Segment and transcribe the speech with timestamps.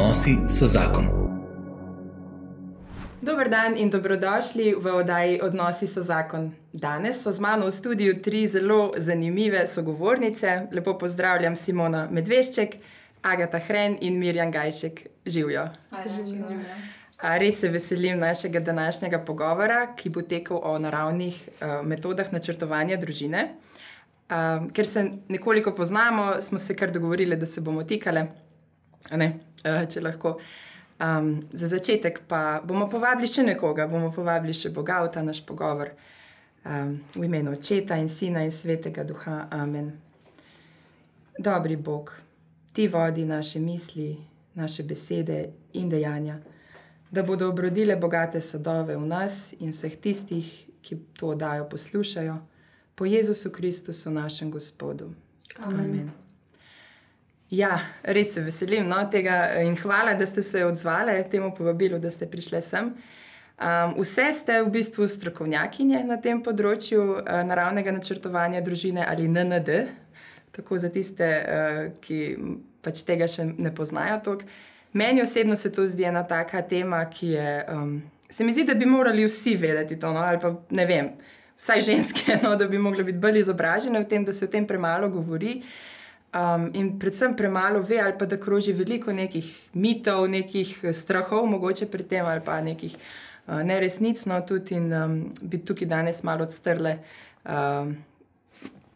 [0.00, 1.08] Odnosi so zakon.
[3.20, 6.54] Dober dan in dobrodošli v oddaji Odnosi so zakon.
[6.72, 10.72] Danes so z mano v studiu tri zelo zanimive sogovornice.
[10.72, 12.76] Lepo pozdravljam Simona Medvešček,
[13.22, 15.06] Agata Hren in Mirjam Gajšek.
[15.26, 15.68] Živijo.
[17.20, 23.50] Res se veselim našega današnjega pogovora, ki bo tekel o naravnih uh, metodah načrtovanja družine.
[24.30, 28.28] Um, ker se nekoliko poznamo, smo se kar dogovorili, da se bomo tikale,
[29.08, 30.38] uh, če lahko.
[31.00, 35.40] Um, za začetek pa bomo povabili še nekoga, bomo povabili še Boga v ta naš
[35.46, 35.94] pogovor.
[36.60, 39.48] Um, v imenu Očeta in Sina in Svetega Duha.
[39.50, 39.94] Amen.
[41.40, 42.12] Dobri Bog,
[42.72, 44.16] ti vodi naše misli,
[44.54, 46.36] naše besede in dejanja,
[47.10, 50.46] da bodo obrodile bogate sadove v nas in vseh tistih,
[50.84, 52.36] ki to oddajo poslušajo
[52.94, 55.14] po Jezusu Kristusu, našem Gospodu.
[55.56, 55.80] Amen.
[55.80, 56.19] Amen.
[57.50, 62.10] Ja, res se veselim no, tega in hvala, da ste se odzvali temu povabilu, da
[62.10, 62.92] ste prišli sem.
[63.60, 69.80] Um, vse ste v bistvu strokovnjakinje na tem področju uh, naravnega načrtovanja družine ali NND,
[70.54, 72.20] tako za tiste, uh, ki
[72.86, 74.20] pač tega še ne poznajo.
[74.30, 74.46] Tok.
[74.96, 77.50] Meni osebno se to zdi ena taka tema, ki je.
[77.74, 77.92] Um,
[78.30, 81.12] se mi zdi, da bi morali vsi vedeti to, no, ali pa ne vem
[81.60, 84.66] vsaj ženske, no, da bi mogli biti bolj izobražene v tem, da se o tem
[84.66, 85.58] premalo govori.
[86.30, 91.46] Um, in predvsem premalo ve, ali pa da kroži veliko nekih mitov, nekih eh, strahov,
[91.50, 94.22] mogoče pri tem, ali pa nekih uh, neresnic.
[94.30, 96.98] No, tudi in um, bi tukaj danes malo odstrle
[97.42, 97.96] um,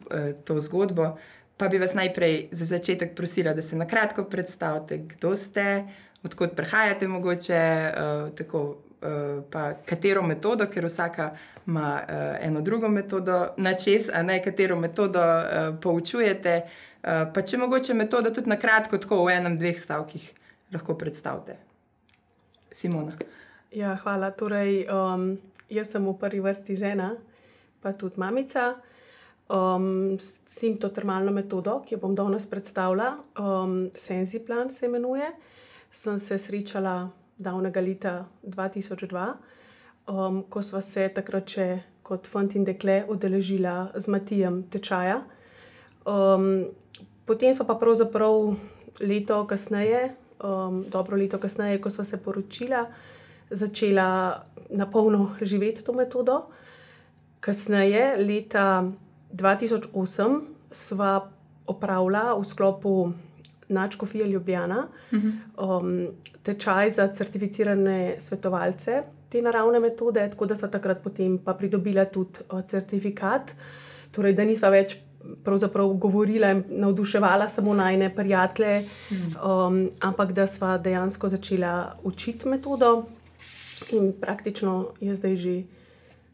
[0.07, 1.17] uh, to zgodbo.
[1.57, 5.83] Pa bi vas najprej za začetek prosila, da se na kratko predstavite, kdo ste,
[6.23, 8.63] odkot prihajate, mogoče uh, tako,
[9.01, 11.33] uh, pa katero metodo, ker vsaka
[11.67, 16.61] ima uh, eno drugo metodo na čez, a ne katero metodo uh, poučujete.
[17.05, 20.25] Uh, pa če mogoče metodo tudi na kratko, tako v enem, dveh stavkih
[20.73, 21.59] lahko predstavite.
[22.73, 23.13] Simona.
[23.71, 24.31] Ja, hvala.
[24.33, 25.35] Torej, um,
[25.69, 27.13] jaz sem v prvi vrsti žena,
[27.83, 28.73] pa tudi mamica.
[29.45, 35.29] Um, Simptotermalno metodo, ki jo bom danes predstavila, um, Senziplan se imenuje,
[35.93, 37.03] sem se srečala
[37.37, 39.27] davnega leta 2002
[40.07, 41.67] um, ko smo se takrat še
[42.05, 45.21] kot fant in dekle udeležila z Matijem tečaja.
[46.05, 46.65] Um,
[47.25, 48.55] potem smo pa pravzaprav
[48.99, 52.85] leto kasneje, um, dobro leto kasneje, ko smo se poročila,
[53.49, 56.45] začela na polno živeti to metodo.
[57.39, 58.85] Kasneje, leta
[59.33, 61.29] 2008, sva
[61.67, 63.11] opravila v sklopu
[63.69, 64.87] Načkofija Ljubljana
[65.57, 66.07] um,
[66.43, 72.45] tečaj za certificirane svetovalce te naravne metode, tako da so takrat potem pa pridobila tudi
[72.49, 73.51] uh, certifikat,
[74.11, 74.97] torej da nisva več.
[75.43, 83.05] Pravzaprav govorila in navduševala samo najne prijatelje, um, ampak da sva dejansko začela učiti metodo,
[83.91, 85.63] in praktično je zdaj že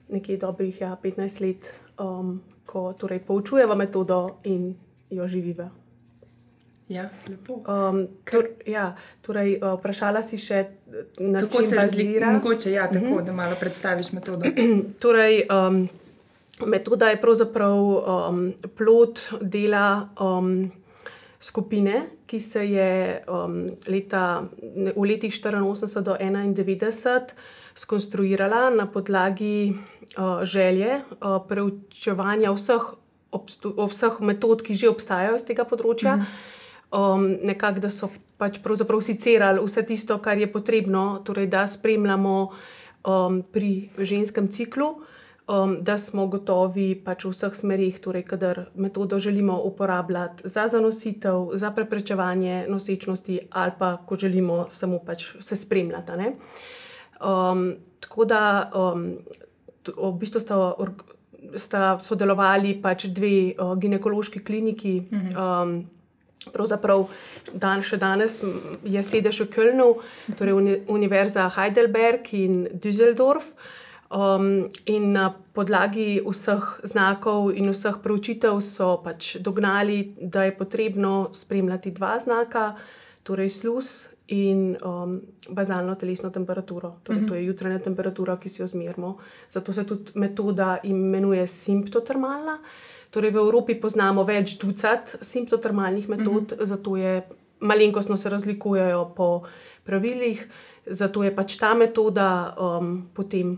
[0.10, 4.76] nekaj dobrih ja, 15 let, um, ko torej poučujeva metodo in
[5.10, 5.70] jo živiva.
[6.92, 7.64] Ja, lepo.
[7.72, 10.66] Um, tor, ja, torej, uh, vprašala si še,
[11.16, 12.32] kako se razlikuje.
[12.36, 13.20] Mogoče ja, tako, uh mhm.
[13.20, 13.26] -huh.
[13.26, 14.46] da malo predstaviš metodo.
[15.04, 15.88] torej, um,
[16.66, 20.72] metoda je pravzaprav um, plot dela um,
[21.40, 24.44] skupine, ki se je um, leta,
[24.96, 27.34] v letih 84 do 91
[27.76, 32.94] skonstruirala na podlagi uh, želje uh, preučevanja vseh,
[33.90, 36.16] vseh metod, ki že obstajajo iz tega področja.
[36.16, 36.26] Mhm.
[36.26, 36.60] -huh
[36.92, 42.36] um, nekako, da so pač pravzaprav sicerali vse tisto, kar je potrebno, torej da spremljamo
[43.06, 44.96] um, pri ženskem ciklu.
[45.52, 51.50] Um, da smo gotovi pač v vseh smerih, torej, kadar metodo želimo uporabljati za zanositev,
[51.60, 56.12] za preprečevanje nosečnosti, ali pa ko želimo samo pač se spremljati.
[57.20, 59.18] Um, tako da um,
[59.98, 60.74] v bistvu sta,
[61.58, 65.02] sta sodelovali pač dve uh, ginekološki kliniki.
[65.36, 65.82] Um,
[66.42, 67.04] Pravzaprav
[67.54, 68.40] dan, še danes
[68.82, 69.92] je sedež v Kölnu,
[70.40, 73.52] torej Univerza Heidelberg in Düsseldorf.
[74.12, 81.30] Um, in na podlagi vseh znakov in vseh preučitev so pač dognali, da je potrebno
[81.32, 82.76] spremljati dva znaka,
[83.24, 87.00] torej sluz in um, bazalno telesno temperaturo.
[87.04, 89.18] Torej, to je jutranja temperatura, ki si jo zmerimo.
[89.50, 92.60] Zato se tudi metoda imenuje simptotermalna.
[93.12, 96.60] Torej, v Evropi poznamo več ducat simptotermalnih metod, uh mhm.
[96.60, 96.66] -huh.
[96.66, 97.22] zato je
[97.60, 99.44] malenkostno se razlikujejo po
[99.84, 100.48] pravilih.
[100.86, 103.58] Zato je pač ta metoda um, potem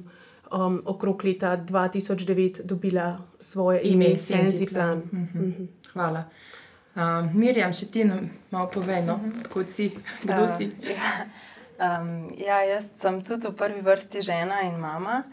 [0.53, 4.97] um, okrog leta 2009 dobila svoje ime, Sensi Plan.
[4.97, 5.35] Uh -huh.
[5.35, 5.67] Uh -huh.
[5.94, 6.23] Hvala.
[6.95, 9.13] Uh, Mirjam, še ti nam malo povej, no?
[9.13, 9.47] uh -huh.
[9.47, 9.91] kot si,
[10.23, 10.71] kdo uh, si.
[10.81, 11.25] Ja.
[11.79, 15.23] Um, ja, jaz sem tudi v prvi vrsti žena in mama,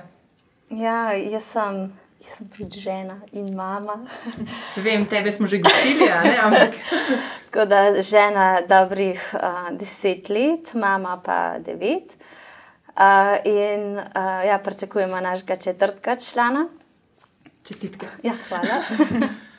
[0.70, 1.92] Ja, jaz sem.
[2.20, 3.94] Jaz sem tudi žena in mama.
[4.84, 6.36] Vem, tebe smo že gostili, ne?
[6.42, 6.74] ampak.
[7.50, 12.12] Tako da žena dobrih uh, deset let, mama pa devet.
[12.88, 16.68] Uh, in uh, ja, pričakujemo našega četrtega člana.
[17.64, 18.06] Čestitke.
[18.22, 18.82] Ja, hvala.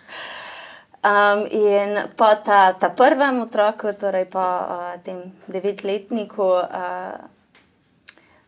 [1.02, 7.18] Um, in po ta, ta prvem otroku, torej po uh, tem devetletniku, uh,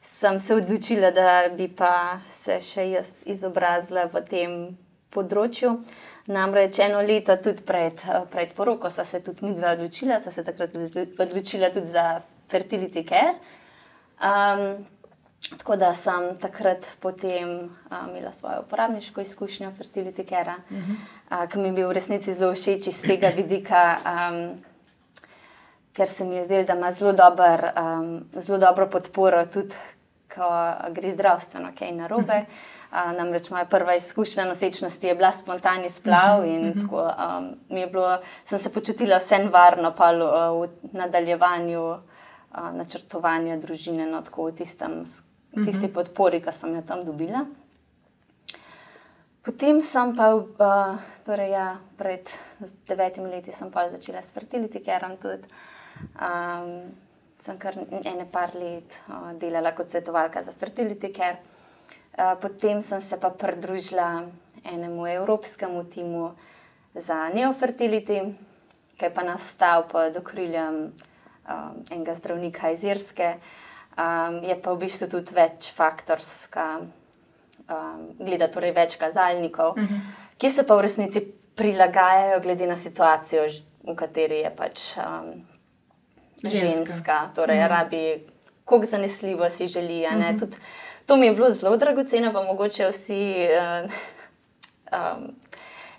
[0.02, 4.54] sem se odločila, da bi pa se še jaz izobrazila v tem
[5.10, 5.80] področju.
[6.30, 10.46] Namreč eno leto tudi pred, pred poroko sem se tudi mi dva odločila, sem se
[10.46, 12.22] takrat odločila tudi za
[12.54, 13.34] fertility care.
[14.22, 14.86] Um,
[15.50, 17.70] tako da sem takrat potem um,
[18.10, 21.44] imela svojo uporabniško izkušnjo fertility care, uh -huh.
[21.44, 23.98] uh, ki mi je bil v resnici zelo všeč iz tega vidika.
[24.06, 24.64] Um,
[25.94, 29.76] Ker se mi je zdelo, da ima zelo, dober, um, zelo dobro podporo tudi
[30.36, 32.46] ko gre zdravstveno kaj narobe.
[32.92, 36.82] Uh, namreč moja prva izkušnja nosečnosti je bila spontani splav in uh -huh.
[36.82, 41.98] tako um, bilo, sem se počutila vse varno pa, uh, v nadaljevanju uh,
[42.74, 45.06] načrtovanja družine, no, tako v tistem,
[45.54, 47.46] tisti podpori, ki sem jo tam dobila.
[49.44, 51.68] Potem sem pa, uh, torej ja,
[52.00, 52.30] pred
[52.88, 55.44] devetimi leti, začela s fertility carom tudi.
[56.16, 56.94] Um,
[57.44, 61.38] sem kar ene par let uh, delala kot svetovalka za fertility care.
[62.18, 64.24] Uh, potem sem se pa pridružila
[64.64, 66.32] enemu evropskemu timu
[66.96, 68.22] za neofertility,
[68.96, 70.94] ki je pa nastal pod okriljem
[71.50, 73.36] um, enega zdravnika iz Irske.
[73.94, 79.94] Um, je pa v bistvu tudi večfaktorska, um, gleda torej več kazalnikov, uh mhm.
[79.94, 80.38] -huh.
[80.38, 81.22] ki se pa v resnici
[81.56, 83.44] prilagajajo glede na situacijo,
[83.84, 84.98] v kateri je pač.
[84.98, 85.46] Um,
[86.44, 87.68] ženska, ženska torej mm.
[87.68, 88.28] rabi,
[88.66, 90.06] koliko zanesljivo si želi.
[90.12, 90.40] Mm.
[90.40, 90.56] Tud,
[91.06, 93.92] to mi je bilo zelo dragoceno, pa mogoče vsi uh,
[94.92, 95.36] um,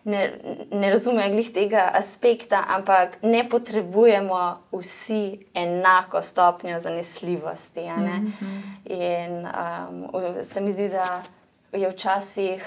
[0.04, 0.22] ne,
[0.70, 4.40] ne razumejo glih tega aspekta, ampak ne potrebujemo
[4.72, 7.80] vsi enako stopnjo zanesljivosti.
[7.80, 8.60] Mm -hmm.
[8.84, 11.22] In um, se mi zdi, da
[11.72, 12.64] je včasih.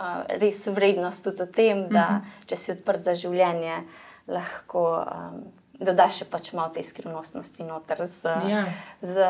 [0.00, 2.14] Uh, res vrednost tudi v tem, da mhm.
[2.14, 2.46] -huh.
[2.46, 3.82] če si odprt za življenje,
[4.26, 5.44] lahko um,
[5.80, 8.64] da daš še pač malo te skrivnostnosti noter z, ja.
[9.00, 9.28] z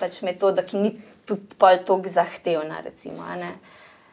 [0.00, 0.92] pač metodo, ki ni
[1.28, 2.80] tudi tako zahtevna.
[2.84, 3.24] Recimo,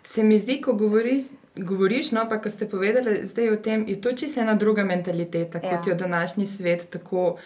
[0.03, 4.01] Se mi zdi, ko govoriš, govoriš no, pa ko ste povedali zdaj o tem, je
[4.01, 5.69] to čisto ena druga mentaliteta, ja.
[5.69, 7.37] kot jo današnji svet tako.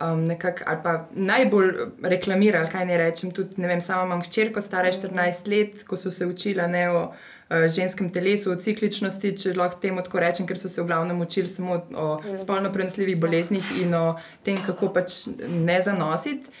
[0.00, 1.70] Um, nekak, ali pa najbolj
[2.02, 3.30] reklamirali, kaj ne rečem.
[3.32, 5.50] Tudi, ne vem, sama imam hčerko, stara 14 mhm.
[5.50, 10.04] let, ko so se učila ne o uh, ženskem telesu, o cikličnosti, če lahko temu
[10.04, 12.36] tako rečem, ker so se v glavnem učili samo o mhm.
[12.36, 15.16] spolno prenosljivih boleznih in o tem, kako pač
[15.48, 16.52] ne zanositi.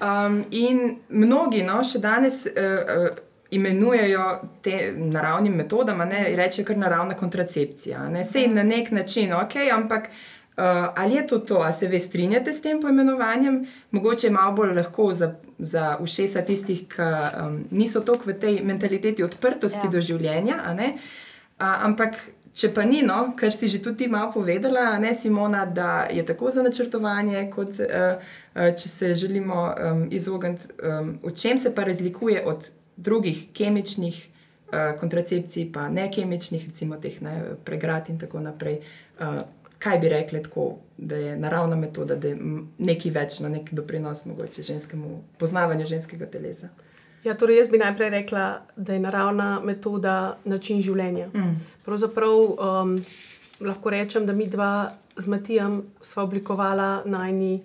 [0.00, 3.18] Um, in mnogi no, še danes uh, uh,
[3.50, 8.08] imenujejo te naravne metode, ne rečejo kar naravna kontracepcija.
[8.08, 8.24] Ne?
[8.24, 10.10] Sej na nek način, ok, ampak.
[10.60, 10.66] Uh,
[10.96, 14.74] ali je to to, ali se vi strinjate s tem poimenovanjem, mogoče je malo bolj
[14.74, 17.02] lahko za, za ušesa tistih, ki
[17.46, 19.90] um, niso toliko v tej mentaliteti odprtosti ja.
[19.90, 20.58] do življenja.
[20.76, 20.84] Uh,
[21.86, 22.18] ampak,
[22.52, 26.50] če pa ni, no, kar si že tudi malo povedala, ne Simona, da je tako
[26.50, 28.20] za načrtovanje, kot uh,
[28.52, 32.68] uh, če se želimo um, izogniti, um, v čem se pa razlikuje od
[33.00, 38.80] drugih kemičnih uh, kontracepcij, pa ne kemičnih, recimo teh ne, pregrad in tako naprej.
[39.20, 39.42] Uh,
[39.80, 42.36] kaj bi rekli, tako, da je naravna metoda, da je
[42.78, 46.68] nekaj več na no, nek doprinos mogoče ženskemu poznavanju ženskega telesa.
[47.24, 48.44] Ja, torej jaz bi najprej rekla,
[48.76, 51.28] da je naravna metoda način življenja.
[51.32, 51.56] Mm.
[51.84, 52.94] Pravzaprav um,
[53.60, 57.62] lahko rečem, da mi dva z Matijem sva oblikovala najni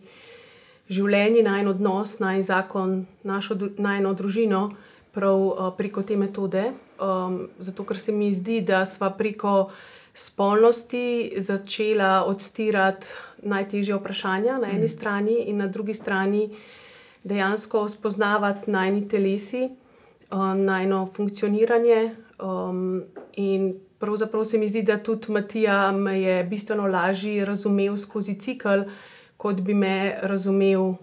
[0.92, 4.70] življenje, najn odnos, najn zakon, našo najno družino
[5.16, 6.72] prav uh, preko te metode.
[7.00, 9.70] Um, zato, ker se mi zdi, da sva preko
[10.16, 13.08] spolnosti začela odstirati
[13.44, 14.94] najtežje vprašanja na eni mm.
[14.94, 16.50] strani, in na drugi strani
[17.24, 19.70] dejansko spoznavati najni telesi,
[20.32, 22.12] uh, najno funkcioniranje.
[22.40, 23.04] Um,
[23.34, 28.88] in pravzaprav se mi zdi, da tudi Matija me je bistveno lažje razumel skozi cikl,
[29.38, 30.96] kot bi me razumel.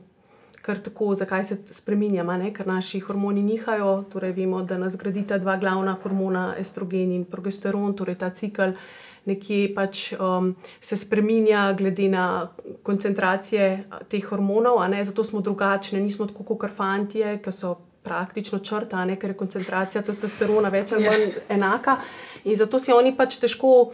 [0.63, 4.05] Ker tako, zakaj se spremenjamo, ker naši hormoni nihajo.
[4.13, 8.77] Torej, vemo, da nas gradita dva glavna hormona, estrogen in progesteron, torej ta cikl
[9.25, 12.49] nekje pač um, se spremenja, glede na
[12.83, 19.31] koncentracije teh hormonov, zato smo drugačni, nismo tako kot fanti, ki so praktično črtane, ker
[19.31, 21.47] je koncentracija testosterona več ali manj yeah.
[21.55, 21.97] enaka.
[22.45, 23.93] In zato si oni pač težko.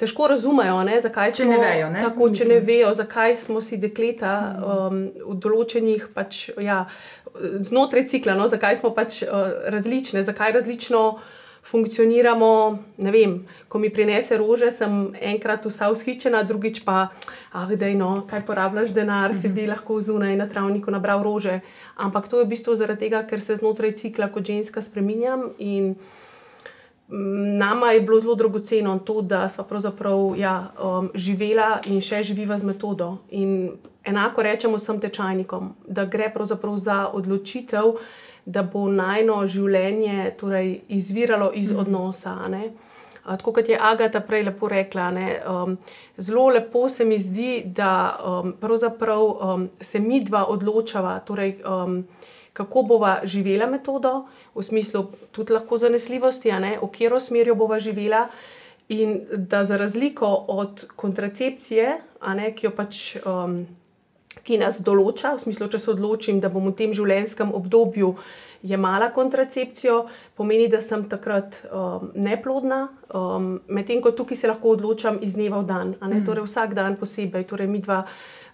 [0.00, 1.90] Težko razumejo, ne, zakaj če smo, ne vejo.
[1.92, 2.04] Ne?
[2.06, 6.86] Tako, če ne vejo, zakaj smo si dekleta um, v določenih, pač, ja,
[7.68, 11.04] znotraj cikla, no, zakaj smo pač uh, različne, zakaj različno
[11.70, 12.78] funkcioniramo.
[13.12, 13.34] Vem,
[13.68, 17.10] ko mi prinese rože, sem enkrat vsa ushičena, drugič pa,
[17.52, 21.60] ah, da je no, kaj porabljaš denar, si bi lahko zunaj na travniku nabral rože.
[22.00, 25.50] Ampak to je v bistvu zaradi tega, ker se znotraj cikla kot ženska spremenjam.
[27.58, 32.58] Nama je bilo zelo dragoceno to, da smo pravzaprav ja, um, živela in še živiva
[32.58, 33.16] z metodo.
[33.30, 33.72] In
[34.04, 37.96] enako rečemo vsem tečajnikom, da gre pravzaprav za odločitev,
[38.46, 41.78] da bo najno življenje torej, izviralo iz mm.
[41.78, 42.36] odnosa.
[43.24, 45.76] Tako kot je Agata prej lepo rekla, ne, um,
[46.16, 52.04] zelo lepo se mi zdi, da um, um, se mi dva odločava, torej, um,
[52.52, 57.78] kako bova živela metodo, v smislu tudi lahko zanesljivosti, ne, v katero smer jo bova
[57.78, 58.28] živela.
[58.90, 62.00] In da za razliko od kontracepcije,
[62.34, 63.04] ne, ki jo pač.
[63.22, 63.60] Um,
[64.46, 68.14] ki nas določa, v smislu, če se odločim, da bom v tem življenjskem obdobju
[68.62, 70.04] jemala kontracepcijo,
[70.36, 72.80] pomeni, da sem takrat um, neplodna,
[73.16, 76.24] um, medtem ko tukaj se lahko odločam iz dneva v dan, mm.
[76.28, 77.48] torej vsak dan posebej.
[77.48, 78.04] Torej, mi dva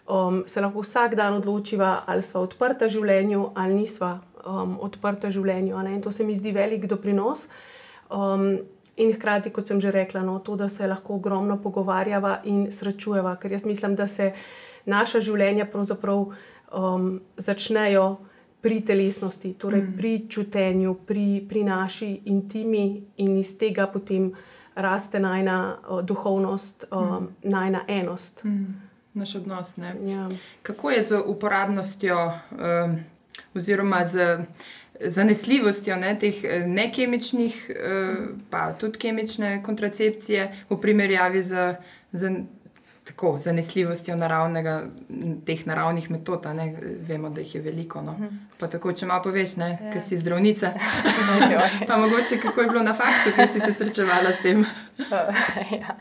[0.08, 5.76] um, se lahko vsak dan odločiva, ali smo odprta življenju ali nisva um, odprta življenju.
[5.88, 7.48] In to se mi zdi velik doprinos.
[8.10, 8.58] Um,
[8.96, 13.34] In hkrati, kot sem že rekla, no, to, da se lahko ogromno pogovarjava in srečujeva,
[13.36, 14.30] ker jaz mislim, da se
[14.88, 16.22] naša življenja pravzaprav
[16.72, 18.06] um, začnejo
[18.64, 19.96] pri telesnosti, torej mm.
[19.98, 24.30] pri čutenju, pri, pri naši intimi in iz tega potem
[24.74, 27.52] raste najna uh, duhovnost, um, mm.
[27.52, 28.44] najna enost.
[28.48, 28.85] Mm.
[29.16, 29.74] Naš odnos.
[30.06, 30.28] Ja.
[30.62, 32.98] Kako je z uporabnostjo um,
[33.54, 34.38] oziroma z
[35.00, 38.16] zanesljivostjo ne, teh eh, nekemičnih, uh,
[38.50, 41.74] pa tudi kemične kontracepcije v primerjavi z.
[42.12, 42.30] z
[43.06, 44.82] tako zanesljivostjo naravnega,
[45.46, 46.74] teh naravnih metod, ne,
[47.08, 48.02] vemo, da jih je veliko.
[48.02, 48.12] No.
[48.12, 48.26] Mhm.
[48.58, 49.92] Pa tako, če malo poveš, ne, ja.
[49.92, 50.72] ker si zdravnica.
[51.88, 54.64] pa mogoče kako je bilo na faksu, ki si se srečevala s tem.
[55.80, 55.94] ja.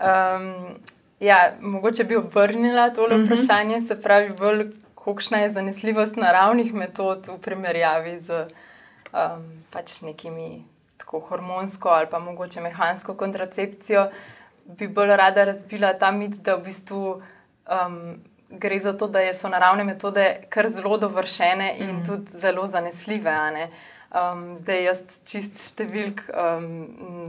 [0.00, 0.74] Um,
[1.20, 3.24] ja, mogoče bi obrnila to mhm.
[3.24, 4.66] vprašanje, se pravi, bolj,
[5.04, 8.44] kakšna je zanesljivost naravnih metod v primerjavi z
[9.12, 10.64] um, pač nekimi
[11.00, 14.10] tako hormonsko ali pa mogoče mehansko kontracepcijo
[14.78, 18.18] bi bolj rada razvila ta mit, da v bistvu um,
[18.50, 22.04] gre za to, da so naravne metode kar zelo dovršene in mm.
[22.06, 23.68] tudi zelo zanesljive.
[24.10, 26.64] Um, zdaj, jaz čist številk um,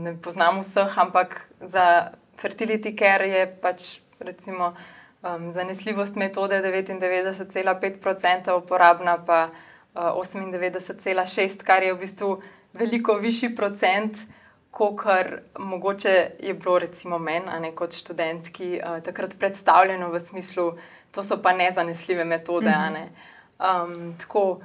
[0.02, 4.74] ne poznam vseh, ampak za fertility care je pač recimo.
[5.22, 9.50] Um, zanesljivost metode je 99,5%, uporabna pa
[9.94, 12.42] uh, 98,6%, kar je v bistvu
[12.74, 14.22] veliko višji procent, uh,
[14.72, 15.00] kot
[15.58, 20.72] mogoče je bilo, recimo, meni, kot študentki, uh, takrat predstavljeno v smislu,
[21.14, 22.70] da so pa nezanesljive metode.
[22.70, 22.92] Mm -hmm.
[22.92, 23.08] ne.
[23.58, 24.60] um, tako,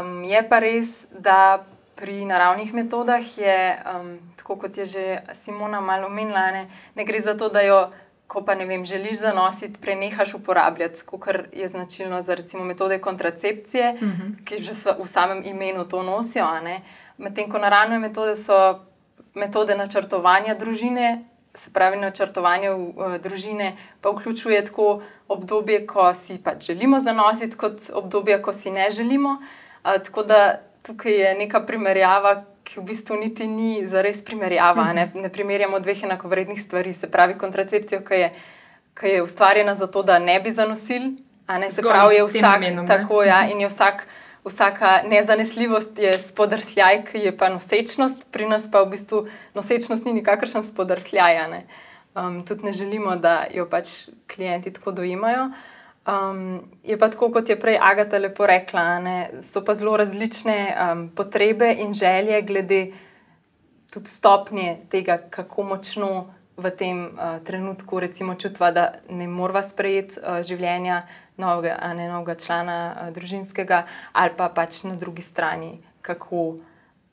[0.00, 1.64] um, je pa res, da
[2.00, 7.20] pri naravnih metodah je, um, tako kot je že Simona malo omenila, ne, ne gre
[7.20, 7.90] za to, da jo
[8.30, 11.20] ko pa ne vem, želiš zanositi, prenehaš uporabljati, kot
[11.52, 14.44] je značilno za recimo metode kontracepcije, uh -huh.
[14.44, 16.46] ki že v samem imenu to nosijo.
[17.18, 18.80] Medtem ko naravne metode so
[19.34, 26.66] metode načrtovanja družine, se pravi načrtovanje uh, družine, pa vključuje tako obdobje, ko si pač
[26.66, 29.30] želimo zanositi, kot obdobje, ko si ne želimo.
[29.84, 34.92] Uh, tako da tukaj je neka primerjava, ki v bistvu niti ni za res primerjava.
[34.92, 35.26] Ne, mhm.
[35.26, 38.30] ne primerjamo dveh enakovrednih stvari, se pravi kontracepcijo, ki je,
[39.00, 41.16] ki je ustvarjena zato, da ne bi zanosili.
[41.70, 44.06] Se pravi, je vsak namenom, tako, ja, in je vsak.
[44.40, 49.18] Vsaka nezanesljivost je spodrsljaj, ki je pa nosečnost, pri nas pa v bistvu
[49.54, 51.36] nosečnost ni nikakršen spodrsljaj.
[51.50, 51.58] Ne.
[52.14, 55.50] Um, tudi ne želimo, da jo pač klienti tako dojimajo.
[56.08, 60.58] Um, je pa tako, kot je prej Agata lepo rekla, ne, so pa zelo različne
[60.72, 62.80] um, potrebe in želje, glede
[63.92, 66.10] tudi stopnje tega, kako močno
[66.56, 71.02] v tem uh, trenutku recimo čutva, da ne morva sprejeti uh, življenja
[71.36, 76.46] novega, ne novega člana uh, družinskega, ali pa pač na drugi strani, kako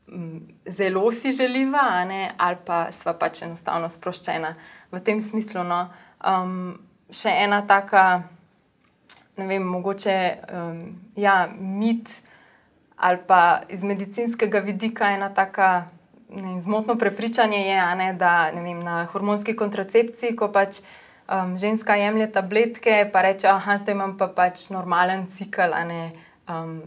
[0.07, 4.53] um, zelo si želiva, ne, ali pa sva pač enostavno sproščena
[4.91, 5.67] v tem smislu.
[5.67, 5.83] No,
[6.23, 6.77] um,
[7.11, 8.23] še ena taka
[9.37, 10.17] ne vem, mogoče
[10.53, 10.81] um,
[11.15, 12.21] ja, mit
[12.97, 15.85] ali pa iz medicinskega vidika ena taka
[16.29, 20.81] vem, zmotno prepričanje je, ne, da ne vem, na hormonski kontracepciji, ko pač
[21.29, 25.77] um, ženska jemlje tabletke, pa reče, ah, zdaj imam pa pač normalen cikl.
[26.49, 26.81] Um,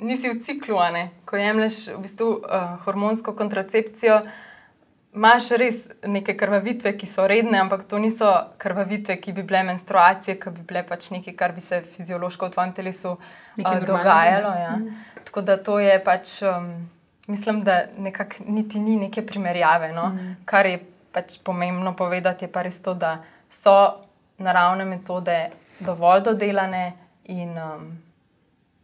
[0.00, 0.78] nisi v ciklu,
[1.24, 4.22] ko jemliš v bistvu uh, hormonsko kontracepcijo
[5.14, 5.76] imaš res
[6.08, 8.28] neke krvavitve, ki so redne, ampak to niso
[8.58, 12.54] krvavitve, ki bi bile menstruacije, ki bi bile pač nekaj, kar bi se fiziološko v
[12.54, 14.54] tvojem telesu uh, dogajalo.
[14.60, 14.76] Ja.
[14.76, 15.02] Mm.
[15.24, 16.70] Tako da to je pač, um,
[17.26, 19.92] mislim, da nekako niti ni neke primerjave.
[19.92, 20.08] No?
[20.08, 20.36] Mm.
[20.44, 20.80] Kar je
[21.12, 23.18] pač pomembno povedati, je pa res to, da
[23.52, 23.76] so
[24.38, 25.50] naravne metode
[25.80, 26.86] dovolj dodelane
[27.24, 27.52] in.
[27.58, 27.92] Um,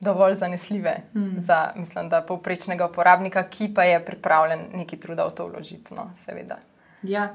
[0.00, 1.38] dovolj zanesljive mm.
[1.38, 5.94] za, mislim, da povprečnega uporabnika, ki pa je pripravljen neki trud v to vložiti.
[5.94, 6.58] No, seveda.
[7.02, 7.28] Ja.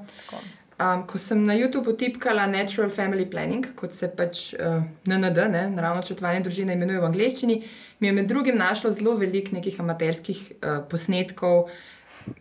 [0.80, 5.68] Um, ko sem na YouTubu tipkala Natural Family Planning, kot se pač uh, NND, ne,
[5.70, 7.58] naravno črtovanje družine, imenuje v angleščini,
[8.00, 11.70] mi je med drugim našlo zelo veliko nekih amaterskih uh, posnetkov,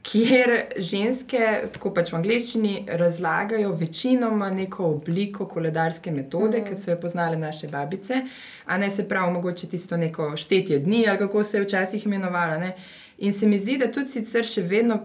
[0.03, 1.40] kjer ženske,
[1.73, 6.66] tako pač v angleščini, razlagajo večinoma neko obliko koledarske metode, mm.
[6.68, 8.23] ki so jo poznale naše babice,
[8.66, 12.59] a ne se pravi, mogoče tisto neko štetje dni ali kako se je včasih imenovala.
[12.59, 12.77] Ne?
[13.18, 15.03] In se mi zdi, da tudi sicer še vedno.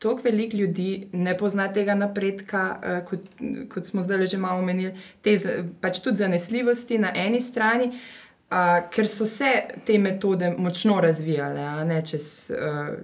[0.00, 3.26] Toliko velik ljudi ne pozna tega napredka, uh, kot,
[3.68, 5.34] kot smo zdaj že malo omenili, te
[5.80, 9.50] pač tudi zanesljivosti na eni strani, uh, ker so se
[9.84, 12.94] te metode močno razvijale, ne čez uh,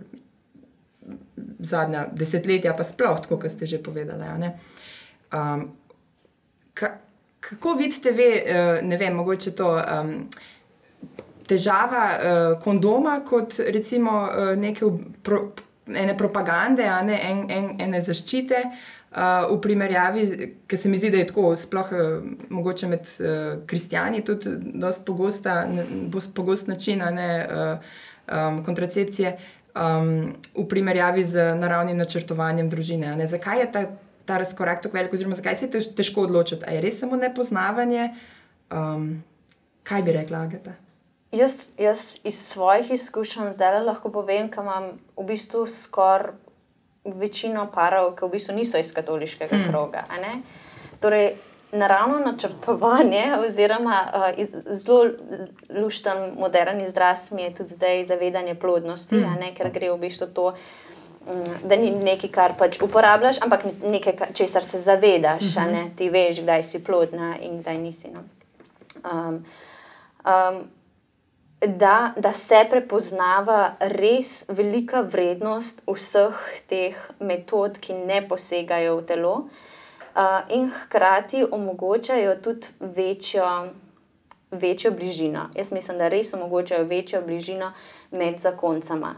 [1.58, 4.50] zadnja desetletja, pa sploh, tako kot ste že povedali.
[5.34, 5.70] Um,
[6.74, 6.98] ka,
[7.40, 10.28] kako vidite, ve, uh, ne vem, mogoče to um,
[11.46, 14.86] težava uh, kondoma, kot recimo uh, neke
[15.22, 15.52] pro,
[15.86, 18.62] ene propagande, ne, en, en, ene zaščite.
[19.16, 20.22] Uh, v primerjavi,
[20.68, 22.00] ki se mi zdi, da je tako, sploh uh,
[22.52, 24.92] mogoče med uh, kristijani, tudi zelo
[26.34, 27.94] pogost način ne, uh,
[28.28, 33.14] um, kontracepcije, uh, um, v primerjavi z naravnim načrtovanjem družine.
[33.26, 33.84] Zakaj je ta,
[34.24, 36.64] ta razkorak tako velik, oziroma zakaj se je težko odločiti?
[36.66, 38.10] Ali je res samo nepoznavanje?
[38.72, 39.22] Um,
[39.84, 40.74] kaj bi rekla, Agata?
[41.36, 46.32] Jaz, jaz iz svojih izkušenj zdaj lahko povem, da imam v bistvu skoraj
[47.14, 49.68] večino parov, ki v bistvu niso iz katoliškega hmm.
[49.70, 50.04] kroga.
[51.00, 51.34] Torej,
[51.72, 54.06] naravno načrtovanje, oziroma
[54.38, 55.10] uh, zelo
[55.82, 59.36] lušten, modern izraz mi je tudi zdaj zavedanje plodnosti, mm.
[59.40, 60.54] ne, ker gre v bistvu to.
[61.26, 65.72] Mm, da ni nekaj, kar pač uporabljaš, ampak nekaj, česar se zavedaš, uh -huh.
[65.72, 65.90] ne?
[65.96, 68.08] ti veš, kdaj si plodna in kdaj nisi.
[68.14, 68.20] No?
[69.10, 69.44] Um,
[70.24, 70.64] um,
[71.66, 76.34] da, da se prepoznava res velika vrednost vseh
[76.68, 79.46] teh metod, ki ne posegajo v telo, uh,
[80.48, 83.68] in hkrati omogočajo tudi večjo,
[84.50, 85.48] večjo bližino.
[85.54, 87.72] Jaz mislim, da res omogočajo večjo bližino
[88.10, 89.14] med zakoncama.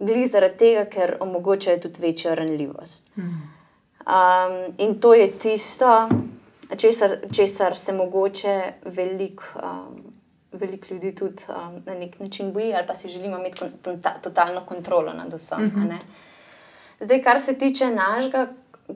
[0.00, 3.10] Gli zaradi tega, ker omogočajo tudi večjo ranljivost.
[3.16, 6.08] Um, in to je tisto,
[6.76, 9.44] česar, česar se mogoče veliko.
[9.62, 10.04] Um,
[10.52, 14.10] Veliko ljudi tudi um, na nek način boji, ali pa si želimo imeti kon, ta,
[14.22, 15.64] totalno kontrolo nad vsem.
[15.64, 15.96] Uh -huh.
[17.00, 18.46] Zdaj, kar se tiče našega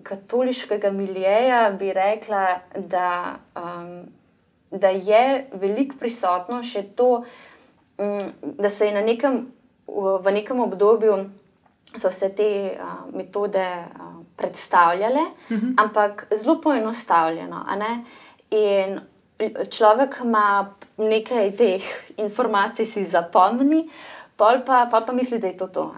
[0.02, 4.02] katoliškega miljeja bi rekla, da, um,
[4.70, 7.24] da je veliko prisotno še to,
[7.98, 9.46] um, da se je nekem,
[9.86, 11.18] v nekem obdobju
[11.96, 15.74] so se te uh, metode uh, predstavljale, uh -huh.
[15.76, 17.66] ampak zelo poenostavljeno.
[18.50, 19.00] In
[19.70, 21.82] človek ima nekaj teh
[22.16, 23.88] informacij, si zapomni,
[24.36, 25.94] pol pa, pol pa misli, da je to to.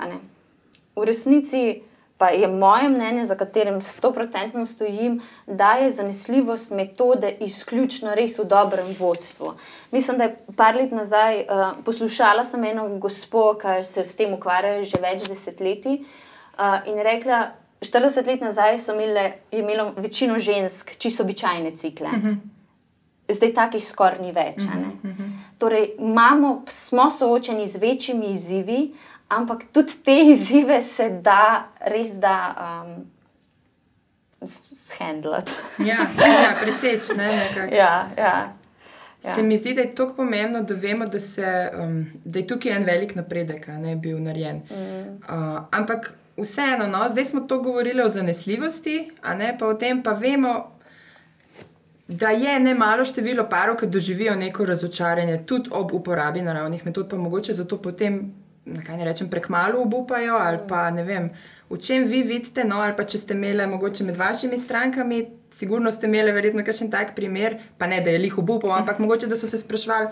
[0.97, 1.83] V resnici
[2.19, 8.39] pa je moje mnenje, za katerim sto procentno stojim, da je zanesljivost metode izključno res
[8.39, 9.53] v dobrem vodstvu.
[9.93, 14.35] Mislim, da je par let nazaj uh, poslušala sem eno gospo, ki se s tem
[14.35, 17.51] ukvarja že več desetletij uh, in rekla,
[17.81, 22.07] 40 let nazaj so imele, imelo večino žensk čisto običajne cikle.
[22.07, 22.29] Uh mhm.
[22.29, 22.37] -huh.
[23.29, 24.57] Zdaj takih skoraj ni več.
[24.57, 25.31] Uh -huh, uh -huh.
[25.59, 28.95] Torej, imamo, smo soočeni z večjimi izzivi,
[29.29, 32.37] ampak tudi te izzive se da res da
[32.67, 33.07] um,
[34.47, 35.53] shendlati.
[35.91, 37.17] ja, ja preseč.
[37.17, 38.57] Ne, ja, ja.
[39.25, 39.35] Ja.
[39.35, 42.73] Se mi zdi, da je to pomembno, da vemo, da, se, um, da je tukaj
[42.73, 44.63] en velik napredek, da je bil narejen.
[44.71, 45.17] Mm.
[45.17, 50.03] Uh, ampak vseeno, no, zdaj smo to govorili o zanesljivosti, a ne pa o tem,
[50.03, 50.79] pa vemo,
[52.09, 57.09] da je ne malo število parov, ki doživijo neko razočaranje, tudi ob uporabi naravnih metod,
[57.11, 58.35] pa mogoče zato potem,
[58.87, 61.31] kaj ne rečem, prekmalo obupajo ali pa ne vem.
[61.71, 65.91] V čem vi vidite, no, ali pa če ste imeli mogoče med vašimi strankami, sigurno
[65.93, 69.37] ste imeli verjetno kakšen tak primer, pa ne da je lih obupal, ampak mogoče da
[69.37, 70.09] so se sprašvali,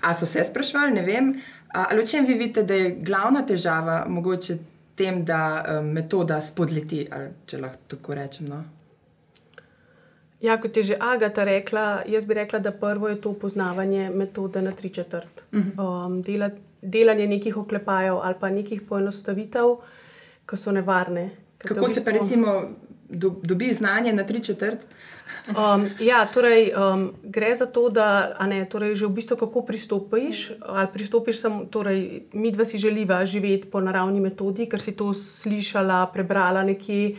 [0.00, 1.34] a so se sprašvali, ne vem.
[1.72, 4.58] Ali v čem vi vidite, da je glavna težava mogoče
[4.96, 5.40] tem, da
[5.80, 8.48] um, metoda spodleti, ali če lahko tako rečem.
[8.52, 8.62] No?
[10.40, 14.62] Ja, kot je že Agata rekla, jaz bi rekla, da prvo je to poznavanje metode
[14.62, 15.46] na tri četrt.
[15.52, 16.06] Uh -huh.
[16.06, 16.50] um, dela,
[16.86, 19.76] delanje nekih oklepajev ali pa nekih poenostavitev,
[20.46, 21.30] ki so nevarne.
[21.58, 22.62] Kako se pa recimo
[23.08, 24.86] do, dobi znanje na tri četrt?
[25.46, 30.50] Um, ja, torej, um, gre za to, da ne, torej, že v bistvu kako pristopiš.
[30.62, 35.14] Ali pristopiš, sem, torej, mi dva si želiva živeti po naravni metodi, ker si to
[35.14, 37.16] slišala, prebrala nekje.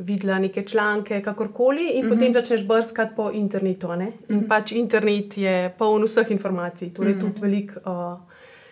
[0.00, 2.14] Videla neke članke, kakorkoli, in mm -hmm.
[2.14, 3.88] potem začneš brskati po internetu.
[3.88, 4.48] Mm -hmm.
[4.48, 7.34] pač internet je poln vseh informacij, torej mm -hmm.
[7.34, 8.29] tudi veliko uh,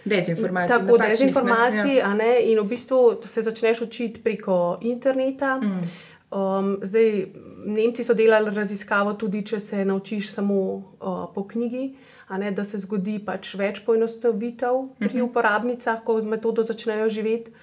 [0.09, 0.77] dezinformacij.
[0.77, 2.13] Tako dezinformacij, ja.
[2.41, 5.57] in v bistvu se začneš učiti preko interneta.
[5.57, 6.09] Mm -hmm.
[6.31, 7.27] Um, zdaj,
[7.65, 10.61] Nemci so delali raziskavo, tudi če se naučiš samo
[11.01, 11.95] uh, po knjigi,
[12.39, 15.25] ne, da se zgodi pač več poenostavitev pri mhm.
[15.25, 17.55] uporabnicah, ko z metodo začnejo živeti.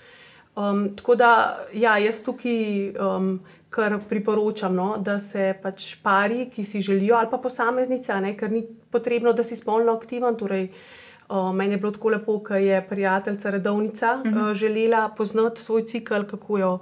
[0.56, 1.30] Um, tako da,
[1.74, 7.30] ja, jaz tukaj um, kar priporočam, no, da se pač pari, ki si želijo, ali
[7.30, 10.40] pa posameznice, ne, ker ni potrebno, da si spolno aktiven.
[10.40, 14.50] Torej, uh, meni je bilo tako lepo, ker je prijateljica, redovnica, uh -huh.
[14.50, 16.80] uh, želela poznati svoj cikl, kako jo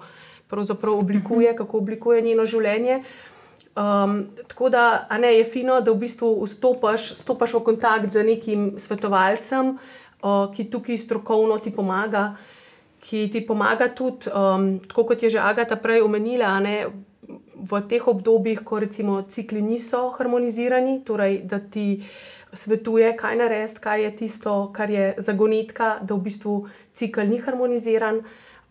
[0.47, 1.58] pravzaprav oblikuje, mhm.
[1.58, 3.03] kako oblikuje njeno življenje.
[3.75, 8.73] Um, tako da ne, je fino, da v bistvu vstopaš, stopaš v kontakt z nekim
[8.77, 9.77] svetovalcem,
[10.21, 12.36] uh, ki tukaj strokovno ti pomaga,
[12.99, 16.86] ki ti pomaga tudi, um, tako kot je že Agata prej omenila, ne,
[17.71, 22.03] v teh obdobjih, ko recimo cikli niso harmonizirani, torej da ti
[22.53, 26.55] svetuje, kaj narediti, kaj je tisto, kar je zagonetka, da v bistvu
[26.93, 28.21] cikl ni harmoniziran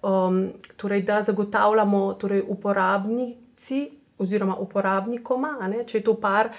[0.02, 6.52] um, torej, da zagotavljamo torej, uporabnici oziroma uporabnikoma, ne, če je to par,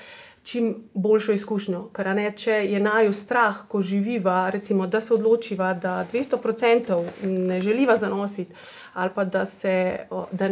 [0.43, 1.86] čim boljšo izkušnjo.
[1.95, 7.62] Ker ne, če je naju strah, ko živiva, recimo, da se odločiva, da 200% ne
[7.62, 8.51] želiva zanositi.
[8.93, 10.49] Ali pa da, se, da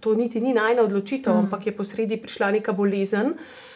[0.00, 1.38] to niti ni najna odločitev, mm.
[1.38, 3.73] ampak je posredi prišla neka bolezen, uh,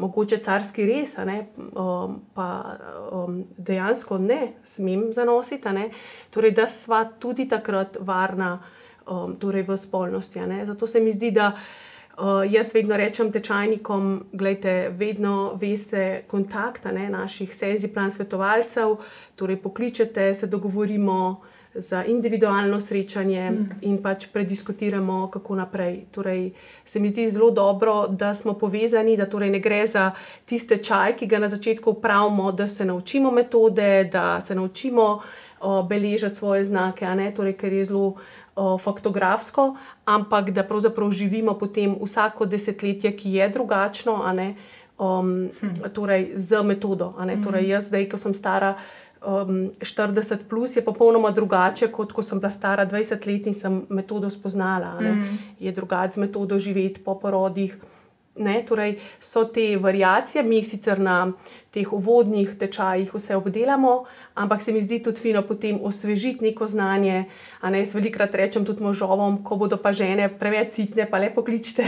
[0.00, 1.38] mogoče carski res, ne,
[1.74, 2.78] um, pa
[3.12, 5.88] um, dejansko ne smem zanositi, ne,
[6.30, 8.58] torej, da sva tudi takrat varna
[9.06, 10.40] um, torej v spolnosti.
[10.66, 17.08] Zato se mi zdi, da uh, jaz vedno rečem tečajnikom, gledajte, vedno veste kontakta ne,
[17.10, 18.96] naših senziplan svetovalcev,
[19.36, 21.40] torej pokličete, se dogovorimo
[21.78, 23.66] za individualno srečanje mm.
[23.80, 26.00] in pač prediskutiramo, kako naprej.
[26.10, 26.50] Torej,
[26.84, 30.10] se mi zdi zelo dobro, da smo povezani, da torej ne gre za
[30.44, 35.20] tiste čaj, ki ga na začetku pravimo, da se naučimo metode, da se naučimo
[35.60, 38.14] o, beležati svoje znake, torej, ker je zelo.
[38.58, 44.16] Faktografsko, ampak da pravzaprav živimo potem vsako desetletje, ki je drugačno,
[44.98, 45.92] um, hm.
[45.94, 47.14] torej z metodo.
[47.44, 48.74] Torej, jaz, zdaj, ko sem stara
[49.26, 53.82] um, 40, plus, je popolnoma drugače, kot ko sem bila stara 20 let in sem
[53.88, 54.96] metodo spoznala.
[55.00, 55.38] Mm.
[55.60, 57.76] Je drugače z metodo živeti po porodih.
[58.38, 61.32] Ne, torej so te variacije, mi jih sicer na
[61.74, 64.04] teh uvodnih tečajih vse obdelamo,
[64.34, 67.24] ampak se mi zdi tudi fino potem osvežiti neko znanje.
[67.62, 71.82] Ne, jaz velikrat rečem tudi možovom, ko bodo pa žene preveč citne, pa lepo kličite.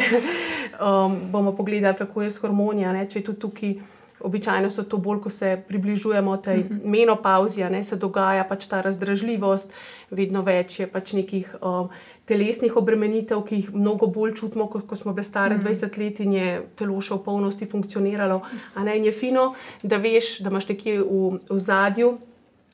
[0.83, 3.75] um, bomo pogledali, kako je s hormonija, če je tudi tukaj
[4.21, 6.85] Običajno so to bolj, ko se približujemo tej uh -huh.
[6.85, 9.73] menopauzi, ne, se dogaja pač ta razdražljivost,
[10.11, 11.89] vedno več je pač nekih um,
[12.25, 15.69] telesnih obremenitev, ki jih mnogo bolj čutimo, kot ko smo bili stari uh -huh.
[15.69, 18.41] 20 let in je telo še v polnosti funkcioniralo.
[18.85, 22.19] Ne, in je fino, da veš, da imaš nekje v, v zadju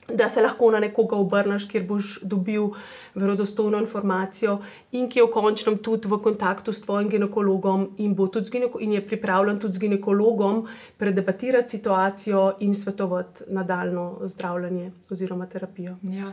[0.09, 2.69] da se lahko na nekoga obrneš, kjer boš dobil
[3.15, 4.59] verodostojno informacijo,
[4.93, 8.15] in ki je v končnem tudi v kontaktu s tvojim ginekologom, in,
[8.53, 10.67] gineko in je pripravljen tudi z ginekologom
[10.97, 15.97] predebatirati situacijo in svetovati nadaljno zdravljenje oziroma terapijo.
[16.03, 16.29] Ja.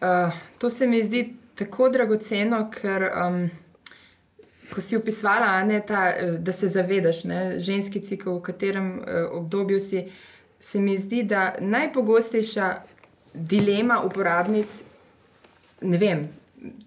[0.00, 3.10] Uh, to se mi zdi tako dragoceno, ker.
[3.26, 3.50] Um,
[4.70, 8.92] Ko si opisala, ne, ta, eh, da se zavedaš, da je ženski cikl, v katerem
[8.98, 9.04] uh,
[9.40, 10.12] obdobju si, uh,
[10.60, 12.74] se mi zdi, da najpogostejša
[13.34, 14.82] dilema uporabnic,
[15.80, 16.28] ne vem,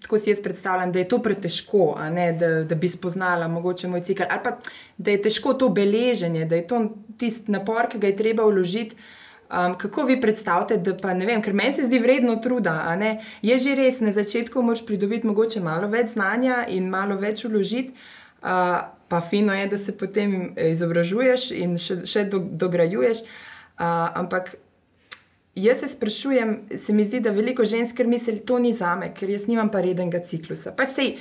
[0.02, 1.96] tako si jaz predstavljam, da je to pretežko,
[2.40, 4.58] da, da bi spoznala mogoče moj cikl, ali pa
[4.98, 6.86] da je težko to beleženje, da je to
[7.18, 8.96] tisti napor, ki ga je treba vložiti.
[9.54, 12.98] Um, kako vi predstavljate, da pa ne vem, ker meni se zdi vredno truda.
[13.42, 17.94] Je že res, na začetku moraš pridobiti mogoče malo več znanja in malo več vložiti,
[18.42, 23.22] uh, pa fino je, da se potem izobražuješ in še, še do, dograjuješ.
[23.22, 24.56] Uh, ampak
[25.56, 29.30] jaz se sprašujem, se mi zdi, da veliko žensk misli, to ni za me, ker
[29.30, 30.74] jaz nimam pa rednega ciklusa.
[30.78, 31.16] Pač sej,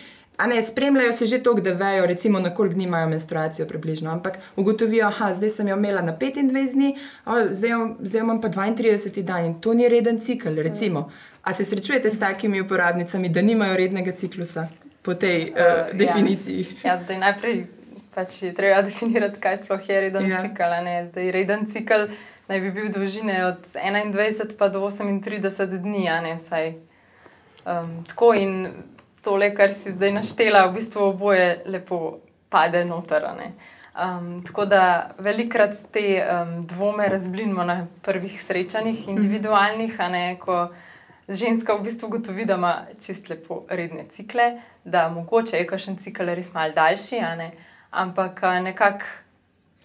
[0.47, 4.11] ne, spremljajo se že to, da vejo, recimo, na koliko dni imajo menstruacijo, približno.
[4.11, 8.49] Ampak ugotovijo, da zdaj sem jo imela na 25 dni, o, zdaj, zdaj imam pa
[8.49, 10.55] 32 dan in to ni reden cikl.
[10.62, 11.11] Recimo.
[11.43, 14.69] A se srečujete s takimi uporabnicami, da nimajo rednega ciklusa
[15.03, 16.67] po tej uh, uh, definiciji?
[16.85, 17.67] Ja, ja zdaj najprej
[18.15, 20.43] pač je treba definirati, kaj sploh je reden ja.
[20.43, 20.77] cikl.
[21.11, 22.07] Zdaj, reden cikl
[22.53, 26.75] naj bi bil dolžine od 21 pa do 38 dni, a ne vsaj.
[27.65, 28.67] Um, tako in
[29.25, 32.19] tole, kar si zdaj naštela, v bistvu oboje lepo
[32.53, 33.25] pade noter.
[33.25, 39.11] Um, tako da velikrat te um, dvome razblinimo na prvih srečanjih, mhm.
[39.11, 40.69] individualnih, a ne ko
[41.29, 46.35] ženska v bistvu gotovi, da ima čist lepo redne cikle, da mogoče je kakšen cikl
[46.35, 47.23] res mal daljši,
[47.91, 49.22] ampak nekako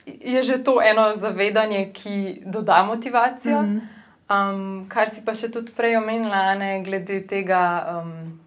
[0.07, 3.61] je že to eno zavedanje, ki doda motivacijo.
[3.61, 3.81] Mm
[4.29, 4.51] -hmm.
[4.51, 8.39] um, kar si pa še tudi prej omenila, ne, glede tega um,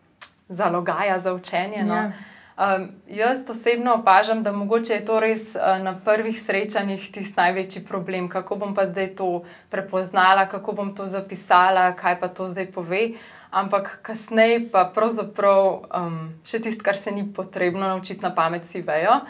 [0.48, 1.84] zalogaja za učenje.
[1.84, 1.94] No.
[1.94, 2.10] Yeah.
[2.10, 2.76] Ja.
[2.76, 7.84] Um, jaz osebno opažam, da mogoče je to res uh, na prvih srečanjih tisti največji
[7.84, 12.72] problem, kako bom pa zdaj to prepoznala, kako bom to zapisala, kaj pa to zdaj
[12.72, 13.08] pove.
[13.50, 18.82] Ampak kasneje pa pravzaprav um, še tisto, kar se ni potrebno naučiti na pamet, si
[18.82, 19.20] vejo.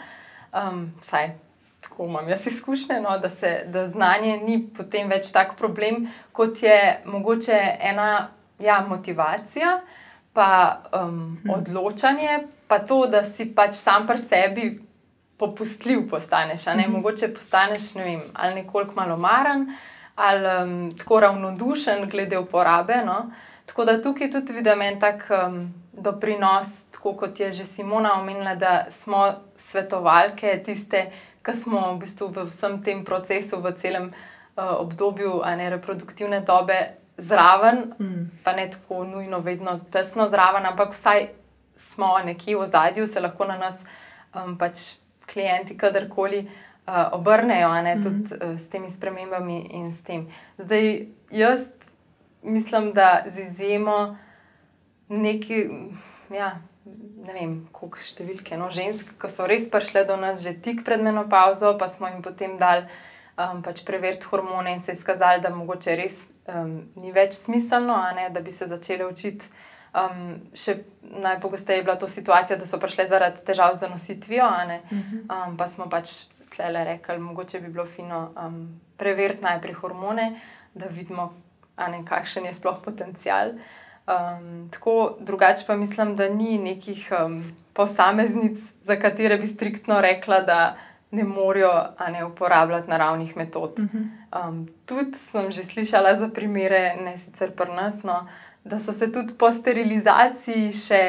[0.53, 1.50] Um, vsaj
[1.91, 6.63] tako imam jaz izkušnje, no, da, se, da znanje ni potem več tak problem, kot
[6.63, 9.81] je mogoče ena ja, motivacija,
[10.33, 11.49] pa um, hm.
[11.49, 14.67] odločanje, pa to, da si pač sam pri sebi
[15.37, 16.65] popustljiv postaneš.
[16.71, 16.85] Ne?
[16.85, 16.91] Hm.
[16.95, 19.67] Mogoče postaneš ne vem, ali nekoliko malomaren,
[20.15, 23.01] ali um, tako ravnodušen glede uporabe.
[23.05, 23.25] No?
[23.65, 28.55] Tako da tukaj tudi vidim en tak um, doprinos, tako kot je že Simona omenila,
[28.55, 31.09] da smo svetovalke tiste,
[31.45, 36.97] ki smo v bistvu v vsem tem procesu, v celem uh, obdobju ne, reproduktivne dobe
[37.17, 38.25] zraven, mm.
[38.43, 41.29] pa ne tako nujno, vedno tesno zraven, ampak vsaj
[41.75, 43.77] smo nekje v zadju, se lahko na nas
[44.35, 48.03] um, pač klienti kadarkoli uh, obrnejo, ne, mm.
[48.03, 50.27] tudi uh, s temi spremembami in s tem.
[50.57, 51.65] Zdaj, jaz
[52.43, 54.17] mislim, da z izjemo
[55.09, 55.69] neki.
[56.29, 60.83] Ja, ne vem, koliko številke, no, žensk, ki so res prišle do nas že tik
[60.87, 62.87] pred menopauzo, pa smo jim potem dali
[63.37, 68.29] um, pač preveriti hormone in se izkazali, da mogoče res um, ni več smiselno, ne,
[68.33, 69.45] da bi se začele učiti.
[69.91, 75.25] Um, še najpogosteje je bila to situacija, da so prišle zaradi težav z nositvijo, mhm.
[75.27, 78.63] um, pa smo pač tlele rekli, mogoče bi bilo fino um,
[78.99, 80.33] preveriti najprej hormone,
[80.73, 81.31] da vidimo,
[81.77, 83.55] ne, kakšen je sploh potencial.
[84.11, 87.43] Um, tako drugače pa mislim, da ni nekih um,
[87.73, 90.75] posameznic, za katere bi striktno rekla, da
[91.11, 91.71] ne morejo
[92.11, 93.79] ne, uporabljati naravnih metod.
[93.79, 98.27] Um, tudi sem že slišala za primere, ne sicer pri nas, no,
[98.63, 101.01] da so se tudi po sterilizaciji še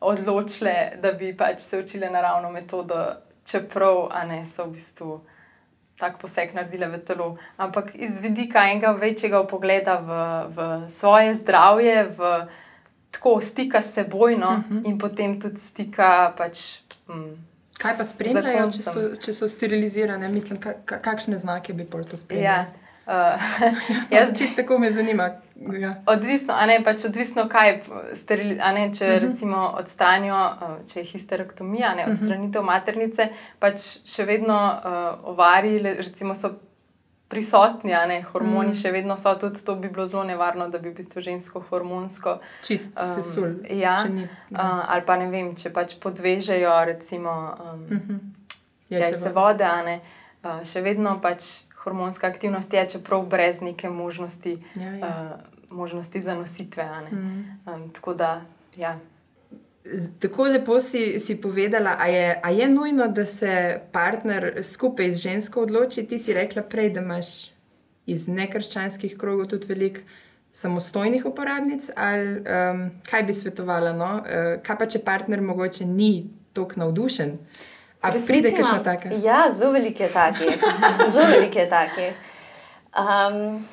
[0.00, 3.04] odločile, da bi pač se učile naravno metodo,
[3.44, 5.20] čeprav ne, so v bistvu
[6.00, 7.28] tak poseg naredile v telo.
[7.56, 10.10] Ampak iz vidika enega večjega pogleda v,
[10.56, 12.32] v svoje zdravje, v
[13.10, 14.78] tako stika s seboj no, uh mhm.
[14.78, 14.88] -huh.
[14.88, 16.32] in potem tudi stika.
[16.36, 20.28] Pač, hm, Kaj pa spremljajo, če so, če so sterilizirane?
[20.28, 22.44] Mislim, kakšne znake bi to spremljali?
[22.44, 22.79] Ja.
[23.10, 23.16] Uh,
[24.14, 25.30] jaz, čisto tako me zanima.
[25.80, 25.94] Ja.
[26.06, 27.80] Odvisno, ne, pač odvisno, kaj
[28.14, 29.24] sterili, ne, če uh mhm.
[29.24, 29.28] -huh.
[29.28, 30.38] recimo odstranijo,
[30.92, 32.12] če je histerektomija, ne, mhm.
[32.12, 36.54] odstranitev maternice, pač še vedno uh, ovari, recimo so
[37.30, 38.74] prisotni, ne hormoni mm.
[38.74, 42.40] še vedno so, tudi to bi bilo zelo nevarno, da bi v bistvu žensko hormonsko.
[42.66, 43.52] Čist se sul.
[43.70, 44.58] Ja, ni, uh,
[44.90, 48.18] ali pa ne vem, če pač podvežejo, recimo, um, Mhm.
[48.90, 50.00] jajce Jajce vode, a ne,
[50.42, 55.38] uh, še vedno pač hormonska aktivnost je, čeprav brez neke možnosti, Ja, ja.
[55.70, 56.84] uh, možnosti za nositve.
[57.12, 57.44] Mm.
[57.66, 58.44] Um, tako da,
[58.76, 58.98] ja.
[60.18, 65.22] Tako lepo si, si povedala, a je, a je nujno, da se partner skupaj z
[65.22, 66.06] žensko odloči.
[66.06, 67.50] Ti si rekla prej, da imaš
[68.06, 70.00] iz nekrščanskih krogov tudi veliko
[70.52, 71.90] samostojnih uporabnic.
[71.96, 73.92] Ali, um, kaj bi svetovala?
[73.92, 74.12] No?
[74.20, 77.38] Uh, kaj pa če partner mogoče ni tako navdušen?
[78.00, 79.08] A Resnici pride kakšna taka?
[79.22, 80.58] Ja, zelo velike take.
[81.12, 82.12] zelo velike take.
[82.96, 83.66] Um,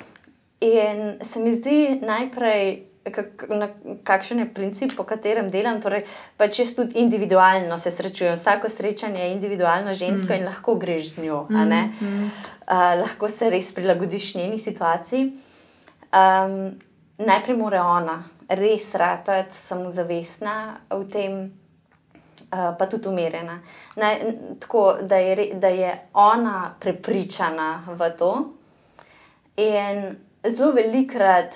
[0.60, 3.70] in se mi zdi najprej, kak, na,
[4.04, 5.82] kakšen je princip, po katerem delam.
[5.82, 6.04] Torej,
[6.38, 8.36] pač jaz tudi individualno se srečujem.
[8.36, 10.38] Vsako srečanje je individualno žensko mm.
[10.38, 11.46] in lahko greš z njo.
[11.50, 12.32] Mm, mm.
[12.68, 15.32] uh, lahko se res prilagodiš njeni situaciji.
[16.08, 16.76] Um,
[17.18, 21.34] najprej mora ona res ratati samozavestna v tem,
[22.49, 23.60] pa tudi umirjena.
[23.95, 28.53] Naj, n- tako, da je, da je ona prepričana v to.
[29.57, 31.55] In zelo velikrat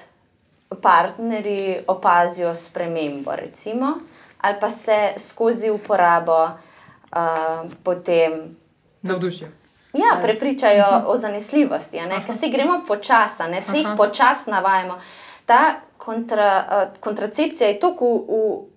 [0.82, 3.94] partnerji opazijo spremembo, recimo,
[4.42, 8.58] ali pa se skozi uporabo uh, potem
[9.02, 9.48] Navdušijo.
[9.94, 11.04] Ja, prepričajo uh -huh.
[11.06, 15.00] o zanesljivosti, ker si gremo počasi, ne se jih počasi navajamo.
[15.46, 15.74] Ta
[16.06, 18.08] kontra, uh, kontracepcija je tako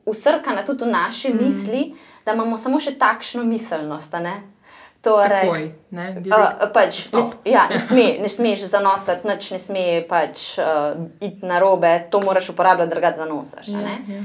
[0.05, 1.45] usrkana tudi v naše mm.
[1.45, 1.95] misli,
[2.27, 4.13] da imamo samo še takšno miselnost.
[4.13, 4.43] ne.
[5.05, 6.07] Torej, Takoj, ne?
[6.33, 11.45] Uh, pač, ne, ja, ne, sme, ne smeš zanositi, nič ne sme pač, uh, iti
[11.45, 13.69] na robe, to moraš uporabljati, drugače zanosaš.
[13.69, 14.25] a ne.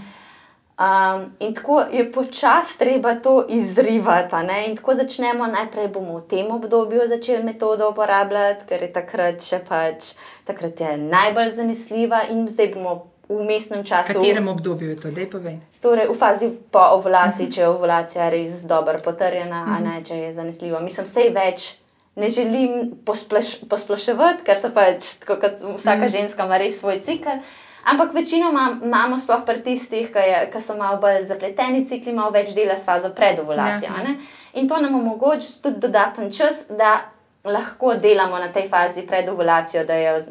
[0.79, 4.35] Um, in tako je počasi treba to izrivati.
[4.67, 9.59] In tako začnemo, najprej bomo v tem obdobju začeli metodo uporabljati, ker je takrat še
[9.67, 10.13] pač,
[10.47, 14.13] takrat je najbolj zanesljiva, in zdaj bomo v mestnem V času.
[14.13, 15.11] katerem obdobju je to?
[15.11, 15.59] Dej povej.
[15.83, 20.33] Torej, v fazi po ovulaciji, če je ovulacija res dobro potrjena, a ne če je
[20.33, 20.79] zanesljiva.
[20.79, 21.75] Mislim, vse več.
[22.15, 26.11] Ne želim posplaš, posploševati, ker se pač, kot vsaka mm.
[26.11, 27.43] ženska ima res svoj cikl.
[27.91, 30.11] Ampak večinoma imamo, sploh pri tistih,
[30.53, 33.89] ki, so malo bolj zapleteni cikli, malo več dela s fazo pred ovulacijo.
[33.89, 34.15] Ja,
[34.53, 36.99] In to nam omogoča tudi dodaten čas, da
[37.43, 40.21] lahko delamo na tej fazi pred ovulacijo, da jo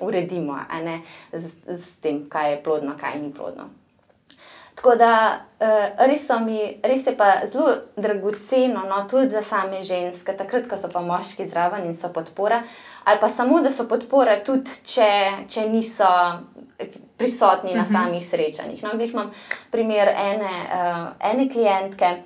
[0.00, 0.58] uredimo
[1.32, 3.81] z, z tem, kaj je plodno, kaj ni plodno.
[4.82, 10.34] Tako da uh, res, mi, res je pa zelo dragoceno, no, tudi za same ženske,
[10.34, 12.58] takrat, ko so pa moški zraven in so podpora,
[13.04, 15.06] ali pa samo, da so podpora, tudi če,
[15.46, 16.10] če niso
[17.14, 18.82] prisotni na samih srečanjih.
[18.82, 19.30] No, imam
[19.70, 22.16] primer ene, uh, ene klientke,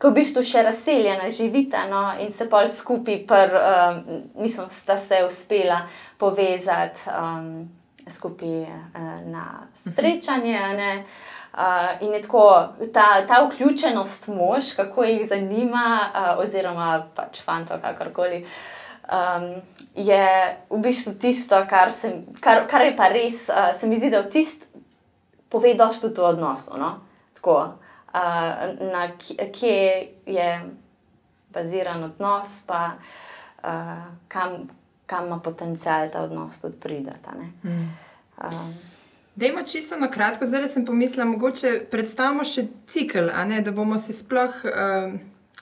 [0.00, 4.04] ki v bistvu še razseljena živita no, in se pol skupaj, pr, uh,
[4.40, 5.82] mislim, sta se uspela
[6.16, 7.66] povezati um,
[8.10, 8.68] skupaj uh,
[9.26, 10.58] na srečanje.
[10.58, 11.04] a ne.
[11.56, 11.62] Uh,
[12.00, 18.44] in je tako ta, ta vključenost mož, kako jih zanima, uh, oziroma pač fantov, kakorkoli,
[19.08, 19.62] um,
[19.94, 24.10] je v bistvu tisto, kar, se, kar, kar je pa res, uh, se mi zdi,
[24.12, 24.66] da v tist
[25.48, 26.76] pove dosti tudi o odnosu.
[26.76, 26.92] No?
[27.34, 27.56] Tako,
[28.12, 30.50] uh, na kje je
[31.56, 32.90] baziran odnos, pa
[33.64, 34.66] uh, kam,
[35.06, 37.18] kam ima potencial ta odnos tudi pridati.
[37.24, 37.52] a ne.
[38.42, 38.74] Um,
[39.36, 43.70] Dajmo čisto na kratko, zdaj le sem pomislila, mogoče predstavimo še cikl, a ne, da
[43.70, 45.12] bomo si sploh uh,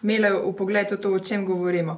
[0.02, 1.96] imeli v pogledu to, o čem govorimo.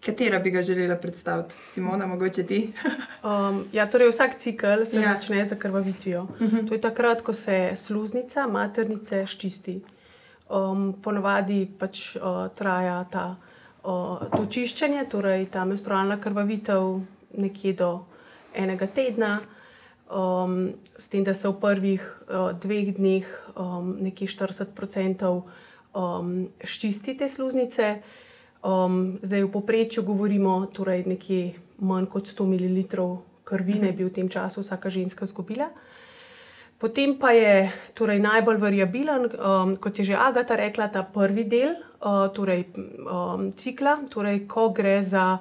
[0.00, 1.54] Katera bi ga želela predstaviti?
[1.64, 2.72] Simona, mogoče ti?
[3.26, 5.14] Um, ja, torej vsak cikl se Ja.
[5.14, 6.22] začne z krvavitvijo.
[6.22, 6.68] Uh -huh.
[6.68, 9.80] To je takrat, ko se sluznica maternice ščisti.
[10.48, 12.22] Um, ponavadi pač uh,
[12.54, 13.45] traja ta, uh,
[13.86, 17.00] to čiščenje, torej ta menstrualna krvavitev,
[17.38, 17.90] nekje do
[18.54, 19.38] enega tedna.
[20.06, 23.26] Um, s tem, da se v prvih uh, dveh dneh
[23.58, 27.96] um, nekje 40% um, ščisti te sluznice.
[28.66, 32.86] Um, zdaj v povprečju govorimo torej nekje manj kot 100 ml
[33.46, 35.70] krvi, ne bi v tem času vsaka ženska izgubila.
[36.76, 41.72] Potem pa je torej najbolj variabilen, um, kot je že Agata rekla, ta prvi del
[41.72, 42.68] uh, torej,
[43.00, 45.40] um, cikla, torej, ko gre za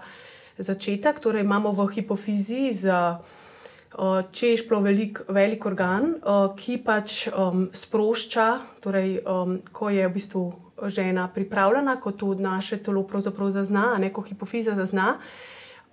[0.56, 1.20] začetek.
[1.20, 8.80] Torej imamo v hipofiziji za uh, češplo velik, velik organ, uh, ki pač um, sprošča,
[8.80, 10.44] torej, um, ko je v bistvu
[10.88, 15.20] žena pripravljena, ko to naše telo pravzaprav zazna, ne ko hipofiza zazna.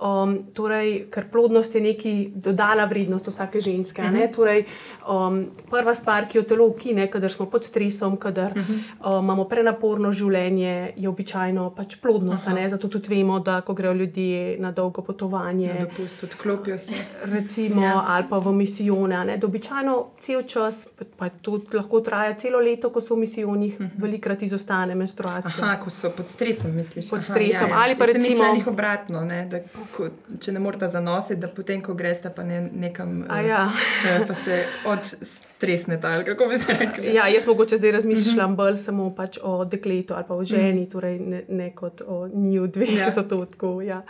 [0.03, 4.03] Um, torej, ker plodnost je neki dodana vrednost vsake ženske.
[4.03, 4.35] Uh -huh.
[4.35, 4.65] torej,
[5.09, 9.19] um, prva stvar, ki jo telo ukine, kadar smo pod stresom, kadar uh -huh.
[9.19, 12.47] um, imamo prenaporno življenje, je običajno pač plodnost.
[12.47, 12.69] Uh -huh.
[12.69, 16.95] Zato tudi vemo, da ko grejo ljudje na dolgo potovanje, na dopust, odklopijo se.
[17.25, 18.05] Recimo, ja.
[18.09, 19.37] ali pa v misijone.
[19.37, 23.87] Da običajno cel čas, pa to lahko traja celo leto, ko so v misijonih, uh
[23.87, 24.03] -huh.
[24.03, 25.65] velikrat izostane menstruacija.
[25.65, 27.11] Aha, ko so pod stresom, misliš?
[27.11, 27.65] Pod stresom.
[27.65, 27.83] Aha, ja, ja.
[27.83, 28.53] Ali pa recimo.
[28.53, 29.59] Mislim, obratno, ne, da
[29.97, 30.09] ko,
[30.41, 33.65] če ne morete zanositi, da potem, ko greste pa ne, nekam, ja.
[33.69, 37.15] uh, pa se od stresnete, ali kako bi se rekli.
[37.15, 38.57] Ja, jaz mogoče zdaj razmišljam uh -huh.
[38.57, 40.93] bolj samo pač o dekletu ali pa o ženi, uh -huh.
[40.93, 43.11] torej ne, ne kot o njiju dveh ja.
[43.19, 44.03] zatotku, ja.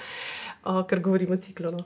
[0.67, 1.85] uh, ker govorimo o ciklonu.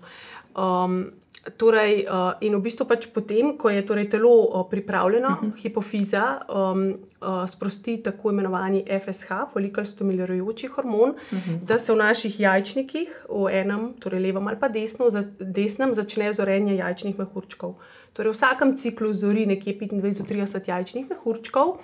[0.57, 1.12] Um,
[1.55, 5.51] Torej, uh, in v bistvu pač potem, ko je torej telo uh, pripravljeno, uh mhm.
[5.51, 5.62] -huh.
[5.62, 11.51] hipofiza um, uh, sprosti tako imenovani FSH, folikulstimulirajoči hormon, uh mhm.
[11.51, 11.64] -huh.
[11.64, 16.32] da se v naših jajčnikih, v enem, torej levem ali pa desno, za, desnem, začne
[16.32, 17.74] zorenje jajčnih mehurčkov.
[18.12, 21.78] Torej, v vsakem ciklu zori nekje 25-30 jajčnih mehurčkov.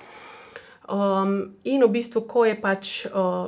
[0.82, 3.46] Um, in v bistvu, ko je pač uh,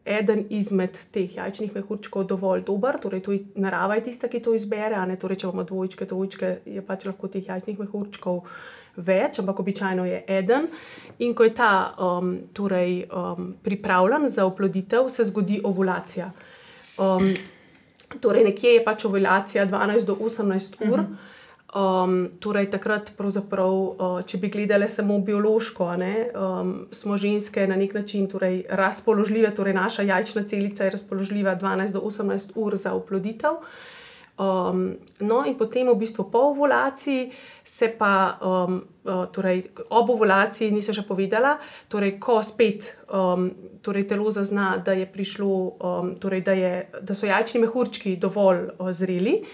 [0.00, 4.54] eden izmed teh jajčnih mehurčkov dovolj dober, torej to je narava je tista, ki to
[4.56, 8.40] izbere, ne torej, če imamo dvojčke, dvojčke, je pač lahko teh jajčnih mehurčkov
[8.96, 10.70] več, ampak običajno je eden.
[11.20, 16.30] In ko je ta um, torej, um, pripravljen za oploditev, se zgodi ovulacija.
[16.96, 17.28] Um,
[18.24, 20.96] torej, nekje je pač ovulacija 12 do 18 ur.
[20.96, 21.29] Uh mhm.
[21.70, 27.94] Um, torej, takrat, uh, če bi gledali samo biološko, ne, um, smo ženske na nek
[27.94, 33.62] način torej, razpoložljive, torej naša jajčna celica je razpoložljiva 12 do 18 ur za oploditev.
[34.40, 37.30] Um, no, in potem, v bistvu, po ovulaciji,
[37.64, 44.08] se pa, um, uh, torej, ob ovulaciji, nisem še povedala, torej, ko spet um, torej,
[44.10, 49.44] telo zazna, da, prišlo, um, torej, da, je, da so jajčni mehurčki dovolj uh, zreli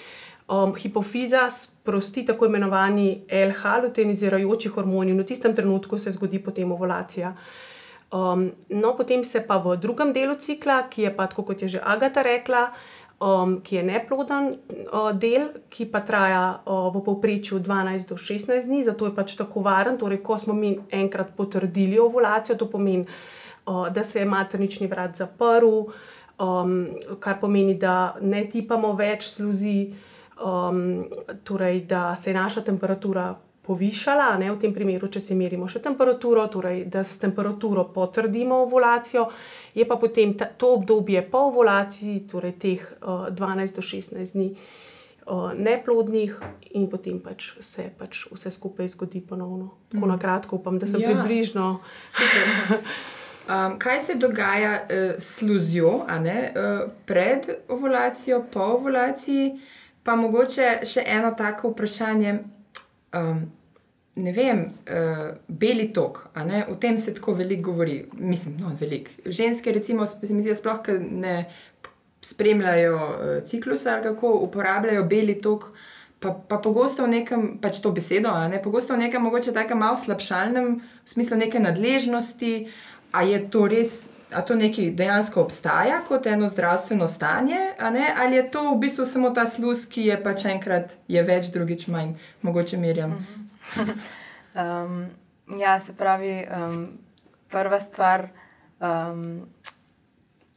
[0.49, 6.72] um, hipofiza sprosti tako imenovani LH, luteinizirajoči hormoni, in v tistem trenutku se zgodi potem
[6.72, 7.34] ovulacija.
[8.12, 11.80] Um, no, potem se pa v drugem delu cikla, ki je pa, kot je že
[11.82, 12.70] Agata rekla,
[13.18, 14.53] um, ki je neploden
[14.92, 19.34] uh, del, ki pa traja uh, v povprečju 12 do 16 dni, zato je pač
[19.34, 19.99] tako varen.
[19.99, 23.07] Torej, ko smo mi enkrat potrdili ovulacijo, to pomeni,
[23.66, 25.90] uh, da se je maternični vrat zaprl,
[26.38, 29.90] um, kar pomeni, da ne tipamo več sluzi
[30.45, 31.05] um,
[31.45, 33.34] torej, da se je naša temperatura
[33.66, 38.62] povišala, ne v tem primeru, če si merimo še temperaturo, torej, da s temperaturo potrdimo
[38.62, 39.26] ovulacijo,
[39.74, 44.51] je pa potem ta, to obdobje po ovulaciji, torej teh uh, 12 do 16 dni.
[45.59, 46.37] Neplodnih,
[46.78, 49.72] in potem pač se pač vse skupaj zgodi ponovno.
[49.91, 50.11] Tako mm.
[50.12, 51.64] na kratko, upam, da sem ja, približno.
[53.51, 59.51] um, kaj se dogaja uh, s služjo uh, pred ovulacijo, po ovulaciji?
[59.51, 62.38] Uh, Pa mogoče še eno tako vprašanje.
[63.16, 63.46] Um,
[64.16, 66.28] ne vem, uh, beli tok,
[66.70, 67.98] o tem se tako veliko govori.
[68.12, 69.11] Mislim, no, veliko.
[69.26, 71.36] Ženske, recimo, sploh ne
[72.22, 75.72] spremljajo uh, ciklusa ali kako uporabljajo beli tok.
[76.18, 79.98] Pa, pa pogosto v nekem, pač to besedo, ne, pogosto v nekem, mogoče tako malo
[80.00, 82.52] slabšalnem, v smislu neke nadležnosti,
[83.12, 87.59] a je to res A to nekaj dejansko obstaja kot eno zdravstveno stanje,
[88.22, 91.87] ali je to v bistvu samo ta sluz, ki je pač enkrat je več, drugič
[91.87, 93.14] manj, mogoče merjam?
[93.79, 95.07] um,
[95.62, 96.89] ja, se pravi, um,
[97.51, 98.29] prva stvar.
[98.81, 99.47] Um,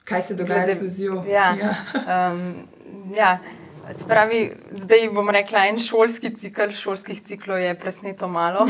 [0.03, 1.23] Kaj se dogaja glede, s sluzijo?
[1.29, 1.73] Ja, ja.
[2.33, 2.67] um,
[3.15, 3.37] ja.
[3.99, 4.51] Spravi,
[4.81, 8.65] zdaj bom rekla, en šolski cikl, šolskih ciklov je presneto malo.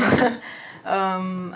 [0.84, 1.54] um,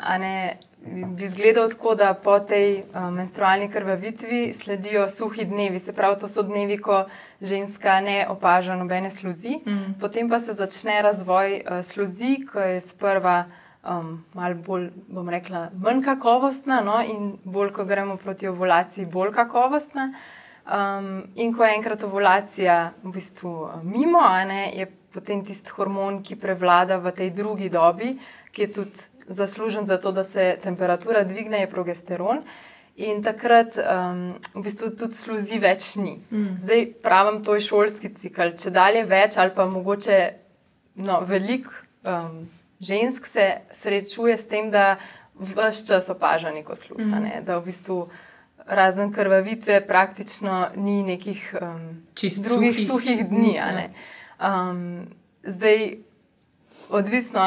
[0.87, 5.79] bi izgledal tako, da po tej uh, menstrualni krvavitvi sledijo suhi dnevi.
[5.79, 7.05] Se pravi, to so dnevi, ko
[7.41, 9.59] ženska ne opaža nobene sluzi.
[9.67, 9.99] Mm.
[10.01, 13.45] Potem pa se začne razvoj uh, sluzi, ki je sprva
[13.85, 17.01] um, malo bolj, bom rekla, manj kakovostna, no?
[17.03, 20.13] in bolj, ko gremo proti ovulaciji, bolj kakovostna.
[20.65, 26.39] Um, in ko je enkrat ovulacija v bistvu mimo, ne, je potem tisti hormon, ki
[26.41, 28.15] prevlada v tej drugi dobi,
[28.51, 32.43] ki je tudi zaslužen za to, da se temperatura dvigne, je progesteron.
[32.97, 36.15] In takrat um, v bistvu tudi sluzi več ni.
[36.31, 36.61] Mm.
[36.63, 38.53] Zdaj pravim, to je šolski cikl.
[38.55, 40.19] Če dalje več, ali pa mogoče
[41.03, 41.75] no, veliko
[42.07, 42.45] um,
[42.79, 45.01] žensk se srečuje s tem, da
[45.35, 47.03] vse čas opaža neko sluz.
[47.03, 47.23] Mm.
[47.25, 47.43] Ne?
[47.43, 47.99] Da v bistvu
[48.67, 53.53] razen krvavitve praktično ni nekih um, drugih suhih, suhih dni.
[53.53, 53.91] Mm, ja.
[54.39, 55.09] um,
[55.43, 55.97] zdaj
[56.91, 57.41] odvisno.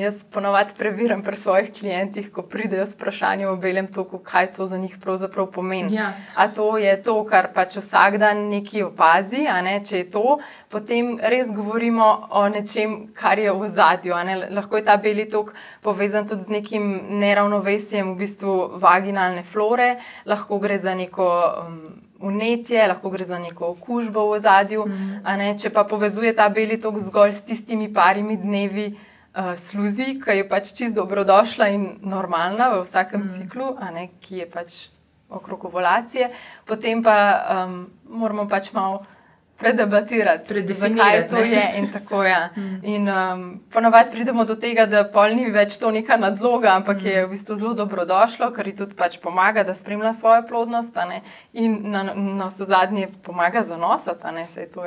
[0.00, 4.66] Jaz ponovadi preverjam pri svojih klientih, ko pridejo s vprašanjem o belem toku, kaj to
[4.66, 5.94] za njih pravzaprav pomeni.
[5.94, 6.12] Ja.
[6.34, 9.80] A to je to, kar pač vsak dan neki opazi, ne?
[9.84, 10.38] če je to,
[10.68, 14.14] potem res govorimo o nečem, kar je v zadju.
[14.50, 19.96] Lahko je ta beli tok povezan tudi z nekim neravnovesjem v bistvu vaginalne flore,
[20.26, 21.30] lahko gre za neko.
[21.66, 25.56] Um, Vnetje, lahko gre za neko okužbo v zadju, mm.
[25.60, 30.48] če pa povezuje ta beli tok zgolj s tistimi parimi dnevi uh, sluzi, ki je
[30.48, 33.34] pač čisto dobrodošla in normalna v vsakem mm.
[33.36, 34.78] ciklu, ne, ki je pač
[35.28, 36.30] okrog ovulacije,
[36.64, 37.16] potem pa
[37.66, 39.04] um, moramo pač malo
[39.58, 40.54] predebatirati,
[40.96, 41.72] kaj to je.
[41.78, 42.50] In tako, ja.
[42.56, 42.80] mm.
[42.82, 47.06] in, um, ponovadi pridemo do tega, da pol ni več to neka nadloga, ampak mm.
[47.06, 50.96] je v bistvu zelo dobrodošlo, ker ji tudi pač pomaga, da spremlja svojo plodnost
[51.52, 54.66] in na, na vse zadnje pomaga zanosati.
[54.74, 54.84] To,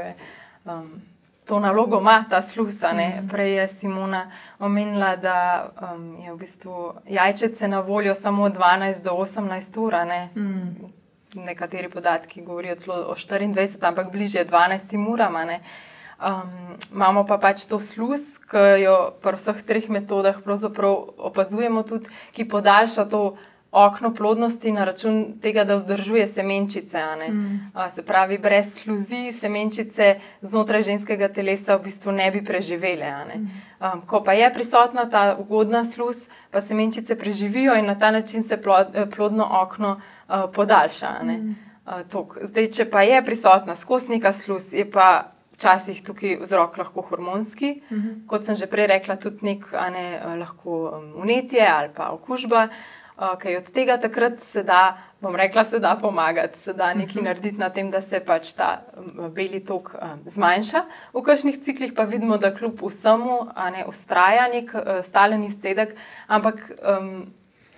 [0.65, 1.01] um,
[1.47, 2.93] to nalogo ima ta slusa.
[2.93, 3.27] Mm.
[3.29, 9.11] Prej je Simona omenila, da um, je v bistvu jajčice na voljo samo 12 do
[9.11, 9.95] 18 ur
[11.35, 15.37] nekateri podatki govorijo celo o 24, ampak bližje 12 uram.
[16.19, 20.35] Um, imamo pa pač to sluz, ki jo pri vseh treh metodah
[21.17, 23.37] opazujemo, tudi, ki podaljša to
[23.71, 27.03] okno plodnosti na račun tega, da vzdržuje semenčice.
[27.29, 27.71] Mm.
[27.75, 33.11] Uh, se pravi, brez sluzi semenčice znotraj ženskega telesa v bistvu ne bi preživele.
[33.29, 33.35] Ne?
[33.37, 33.49] Mm.
[33.79, 38.43] Um, ko pa je prisotna ta ugodna sluz, pa semenčice preživijo in na ta način
[38.43, 39.99] se plod, plodno okno.
[40.29, 41.09] Eh, podaljša.
[41.23, 41.55] Mm.
[41.85, 47.01] Uh, Zdaj, če pa je prisotna skozi neka sluz, je pa včasih tukaj vzrok lahko
[47.01, 48.27] hormonski, mm -hmm.
[48.27, 52.63] kot sem že prej rekla, tudi nek ne, uh, lahko vnetje ali pa okužba.
[52.63, 57.15] Uh, Kaj od tega takrat se da, bom rekla, se da pomagati, se da nekaj
[57.15, 57.25] mhm.
[57.25, 58.81] narediti na tem, da se pač ta
[59.35, 60.83] beli tok uh, zmanjša.
[61.13, 63.39] V kakšnih ciklih pa vidimo, da kljub vsemu
[63.75, 65.95] ne ustraja nek uh, stalen izcedek,
[66.27, 67.27] ampak um,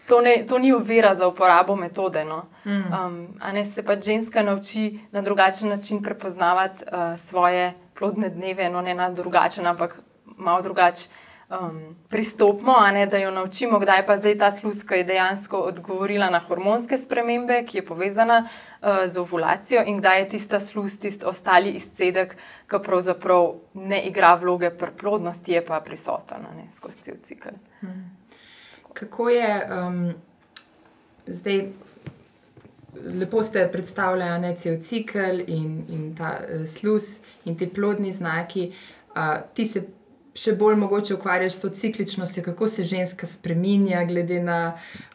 [0.07, 2.25] to, ne, to ni ovira za uporabo metode.
[2.25, 2.43] No.
[2.65, 8.81] Um, ne se pa ženska nauči na drugačen način prepoznavati uh, svoje plodne dneve, no
[8.81, 9.99] ne na drugačen, ampak
[10.37, 11.09] malo drugačen.
[11.51, 16.39] Um, pristopimo, ne, da jo naučimo, kdaj pa zdaj ta sluska je dejansko odgovorila na
[16.39, 21.75] hormonske spremembe, ki je povezana uh, z ovulacijo, in kdaj je tista sluz, tisti ostali
[21.75, 22.37] izcedek,
[22.71, 26.47] ki pravzaprav ne igra vloge pri plodnosti, je pa prisoten
[26.77, 27.59] skozi cel cikl.
[27.83, 28.21] Mm
[28.93, 30.13] kako je um,
[31.27, 31.67] zdaj,
[33.19, 37.03] lepo ste predstavljali, da je cel cikl in, in ta uh, sluz
[37.45, 38.73] in ti plodni znaki.
[39.15, 39.21] Uh,
[39.53, 39.87] ti se
[40.41, 44.59] še bolj mogoče ukvarjaš s to cikličnostjo, kako se ženska spremenja, glede na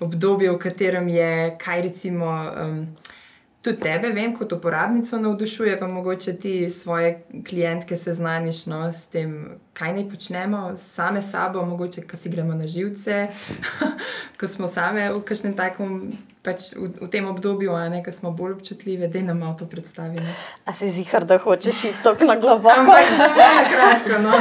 [0.00, 2.32] obdobje, v katerem je, kaj recimo.
[2.54, 2.80] Um,
[3.66, 9.32] tudi tebe, vem, kot uporabnico navdušuje, pa mogoče ti svoje klientke seznaniš no, s tem,
[9.74, 13.26] kaj naj počnemo same sabo, mogoče, ko si gremo na živce,
[14.38, 16.12] ko smo same v kažem takem.
[16.46, 20.22] Pač v, v tem obdobju, ne, ko smo bolj občutljivi, da nam to predstavi.
[20.22, 20.32] Ne.
[20.64, 22.70] A si zihar, da hočeš iti tako na globoko?
[22.70, 24.14] Ampak samo na kratko.
[24.22, 24.30] No.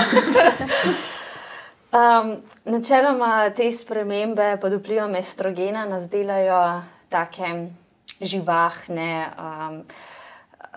[1.98, 2.28] um,
[2.70, 7.74] načeloma te spremembe pod vplivom estrogena nas delajo take
[8.22, 9.34] živahne.
[9.34, 9.82] Um,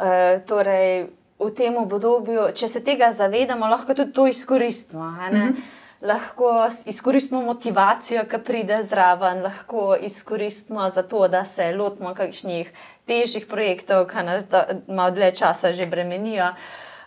[0.01, 5.05] uh, torej, v tem obdobju, če se tega zavedamo, lahko tudi to izkoristimo.
[5.05, 5.53] Mm -hmm.
[6.01, 12.71] Lahko izkoristimo motivacijo, ki pride zraven, lahko izkoristimo za to, da se lotimo kakšnih
[13.07, 14.47] težjih projektov, ki nas
[14.87, 16.53] malo dlje časa že bremenijo.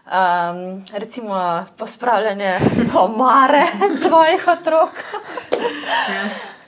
[0.02, 2.58] Um, recimo, pospravljanje
[3.04, 3.64] omare
[4.08, 4.90] tvojih otrok.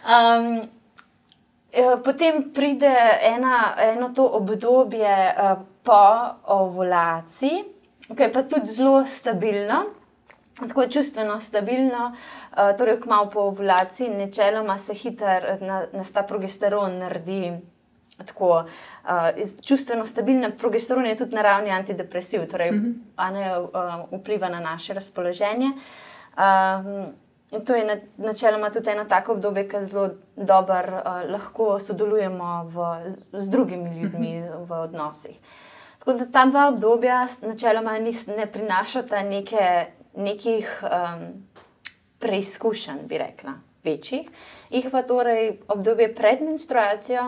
[0.08, 0.62] um,
[2.06, 6.06] potem pride ena, eno to obdobje uh, po
[6.46, 7.64] ovulaciji,
[8.16, 9.84] ki je pa tudi zelo stabilno,
[10.68, 12.16] tako čustveno stabilno.
[12.52, 17.52] Uh, torej, kmalo po ovulaciji, načeloma se hitro na, nas ta progesteron naredi.
[18.26, 18.50] Tako,
[19.04, 19.10] uh,
[19.62, 23.32] čustveno stabilen progesteron je tudi naravni antidepresiv, torej mm -hmm.
[23.34, 25.72] ne, uh, vpliva na naše razpoloženje.
[26.38, 27.14] Uh,
[27.54, 33.10] In to je načeloma tudi eno tako obdobje, ki zelo dobro uh, lahko sodelujemo v,
[33.10, 35.38] z, z drugimi ljudmi v odnosih.
[36.00, 39.86] Tako da ta dva obdobja načeloma nis, ne prinašata neke,
[40.16, 41.26] nekih um,
[42.20, 43.54] preizkušenj, bi rekla,
[43.84, 44.30] večjih.
[44.70, 47.24] Ih pa torej obdobje pred menstruacijo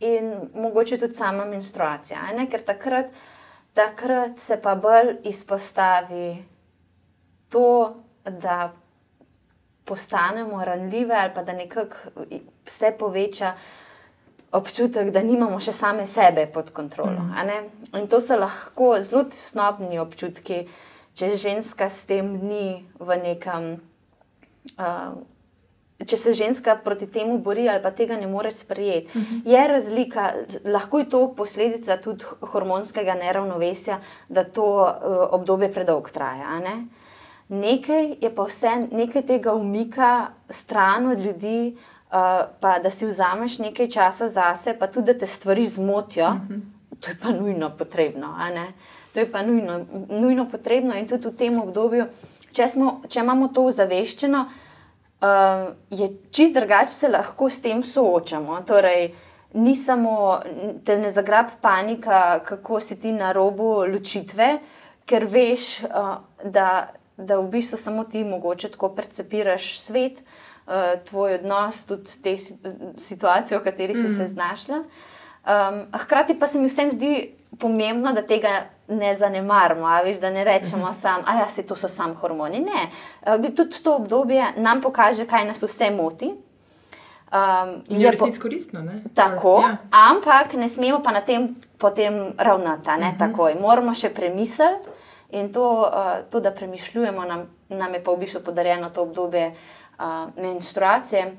[0.00, 2.20] in mogoče tudi sama menstruacija.
[2.36, 2.46] Ne?
[2.50, 3.10] Ker takrat,
[3.74, 6.44] takrat se pa bolj izpostavi
[7.48, 8.72] to, da
[9.84, 11.96] postanemo ranljive ali pa da nekako
[12.66, 13.54] vse poveča
[14.52, 17.22] občutek, da nimamo še same sebe pod kontrolo.
[17.22, 17.68] Mm.
[17.98, 20.64] In to so lahko zelo snobni občutki,
[21.20, 23.66] če ženska s tem ni v nekem
[24.80, 25.20] uh,
[26.06, 29.10] če se ženska proti temu bori ali pa tega ne more sprejeti.
[29.18, 29.40] Uh -huh.
[29.44, 30.32] Je razlika,
[30.64, 33.98] lahko je to posledica tudi hormonskega neravnovesja,
[34.28, 34.88] da to uh,
[35.30, 36.58] obdobje predolgo traja.
[36.58, 36.86] Ne?
[37.48, 42.16] Nekaj je pa vse, nekaj tega umika stran od ljudi, uh,
[42.60, 46.60] pa da si vzameš nekaj časa zase, pa tudi da te stvari zmotijo, uh -huh.
[47.00, 48.36] to je pa nujno potrebno.
[49.12, 52.06] To je pa nujno, nujno potrebno in tudi v tem obdobju,
[52.54, 58.60] če, smo, če imamo to zaveščeno, uh, je čist drugače, se lahko s tem soočamo.
[58.68, 59.10] Torej,
[59.58, 60.38] ni samo,
[60.86, 64.52] da ne zagrab panika, kako si ti na robu ločitve,
[65.10, 66.68] ker veš, uh, da,
[67.16, 73.58] da v bistvu samo ti mogoče tako percepiraš svet, uh, tvoj odnos, tudi te situacije,
[73.58, 74.20] v kateri si mm.
[74.20, 74.84] se znašla.
[75.40, 78.48] Um, hkrati pa se mi vsem zdi pomembno, da tega
[78.88, 81.00] ne zanemarimo, viš, da ne rečemo uh -huh.
[81.00, 82.60] samo, da ja, to so samo hormoni.
[82.60, 82.88] Ne,
[83.36, 86.26] uh, tudi to obdobje nam pokaže, kaj nas vse moti.
[87.32, 88.80] Um, je resnico koristno.
[88.80, 89.02] Ne?
[89.14, 89.76] Tako, ja.
[89.90, 93.18] ampak ne smemo pa na tem potem ravnati, ne uh -huh.
[93.18, 93.54] takoj.
[93.60, 94.88] Moramo še premisliti
[95.30, 99.54] in to, uh, to da premišljujemo, nam, nam je pa v bistvu podarjeno to obdobje
[99.98, 100.04] uh,
[100.42, 101.36] menstruacije,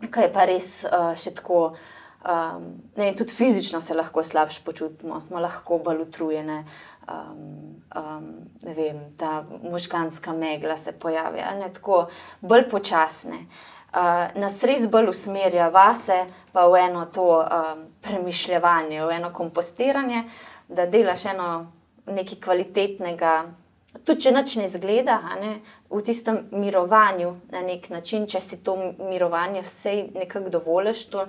[0.00, 1.74] ki je pa res uh, še tako.
[2.22, 6.64] Um, ne, tudi fizično se lahko slabše počutimo, smo lahko bolj utrujeni.
[7.08, 8.28] Um, um,
[8.62, 12.06] vem, ta možganska megla se pojavi, ne tako,
[12.40, 13.46] bolj počasne.
[13.92, 16.20] Uh, nas res bolj usmerja vase,
[16.52, 20.22] pa v eno to um, premišljanje, v eno kompostiranje,
[20.68, 21.48] da delaš eno
[22.06, 23.32] nekaj kvalitetnega.
[24.04, 25.56] Tudi če noč ne zgleda, ne,
[25.90, 28.76] v tistem mirovanju na nek način, če si to
[29.10, 31.04] mirovanje vse nekako dovoliš.
[31.10, 31.26] To,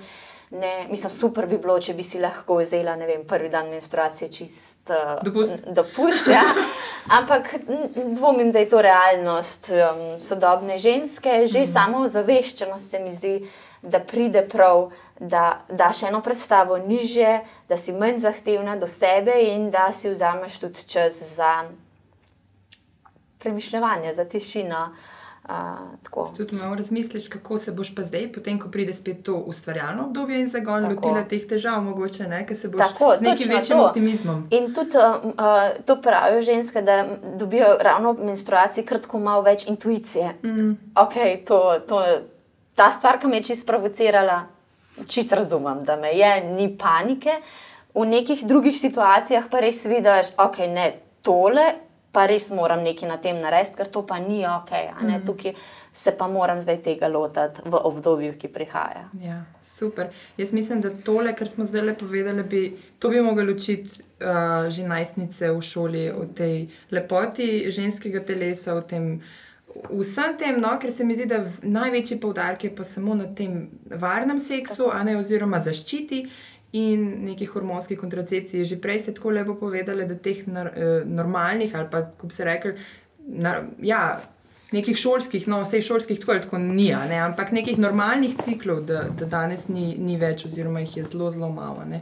[0.54, 4.92] Ne, mislim, super bi bilo, če bi si lahko vzela vem, prvi dan menstruacije čist
[4.94, 5.64] uh, dopust.
[5.66, 6.44] dopust ja.
[7.18, 7.56] Ampak
[7.96, 11.48] dvomim, da je to realnost um, sodobne ženske.
[11.48, 11.72] Že mm.
[11.72, 13.34] samo zaveščenost se mi zdi,
[13.82, 17.40] da pride prav, da daš eno predstavo niže,
[17.70, 21.64] da si manj zahtevna do sebe in da si vzameš tudi čas za
[23.40, 24.86] premišljanje, za tišino.
[24.92, 25.13] Uh,
[26.38, 30.40] Tudi malo razmisliš, kako se boš pa zdaj, potem ko pride spet to ustvarjalno obdobje
[30.40, 33.86] in zagon, lotila teh težav, mogoče ne, ker se boš tako, z nekim večjim to.
[33.86, 34.48] optimizmom.
[34.52, 40.34] In tudi uh, uh, to pravijo ženske, da dobijo ravno menstruacije, kratko malo več intuicije.
[40.44, 40.72] Mm.
[40.96, 42.04] Okay, to, to,
[42.76, 44.46] ta stvar, ki me je čisto provocirala,
[45.08, 47.42] čisto razumem, da me je, ni panike.
[47.94, 51.74] V nekih drugih situacijah pa res vidiš, okay, je tole
[52.14, 54.72] pa res moram nekaj na tem narediti, ker to pa ni ok.
[54.72, 55.26] Mm -hmm.
[55.26, 55.54] Tukaj
[55.94, 59.10] se pa moram zdaj tega lotiti v obdobju, ki prihaja.
[59.22, 60.08] Ja, super.
[60.38, 64.70] Jaz mislim, da tole, kar smo zdaj le povedali, bi, to bi mogli učiti uh,
[64.70, 68.84] že najstnice v šoli o tej lepoti ženskega telesa.
[69.90, 73.70] Vsem tem, no, ker se mi zdi, da največji poudarek je pa samo na tem
[73.86, 76.28] varnem seksu, ne oziroma zaščiti
[76.74, 78.66] in neki hormonski kontracepciji.
[78.66, 82.36] Že prej ste tako lepo povedali, da teh nar, eh, normalnih ali pa, kot bi
[82.36, 82.74] se rekli,
[83.82, 84.22] ja,
[84.74, 89.26] nekih šolskih, no, vse šolskih tako, tako ni, ne, ampak nekih normalnih ciklov, da, da
[89.30, 91.86] danes ni, ni več, oziroma jih je zelo, zelo malo.
[91.86, 92.02] Ne.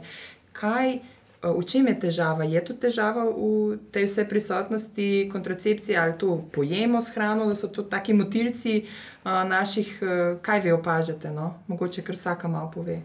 [0.56, 0.98] Kaj?
[1.42, 2.46] Eh, v čem je težava?
[2.46, 7.68] Je to težava v tej vsej prisotnosti kontracepcije ali to pojemo s hrano, da so
[7.68, 8.86] to taki motilci
[9.24, 11.30] uh, naših, uh, kaj vi opažate?
[11.30, 11.58] No?
[11.66, 13.02] Mogoče kar vsaka malo pove.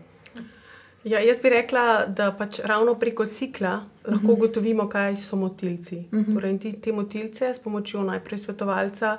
[1.08, 4.28] Ja, jaz bi rekla, da pač ravno preko cikla lahko uh mhm.
[4.28, 4.34] -huh.
[4.34, 5.98] ugotovimo, kaj so motilci.
[5.98, 6.32] Uh mhm.
[6.32, 6.34] -huh.
[6.34, 9.18] torej, ti, te motilce s pomočjo najprej svetovalca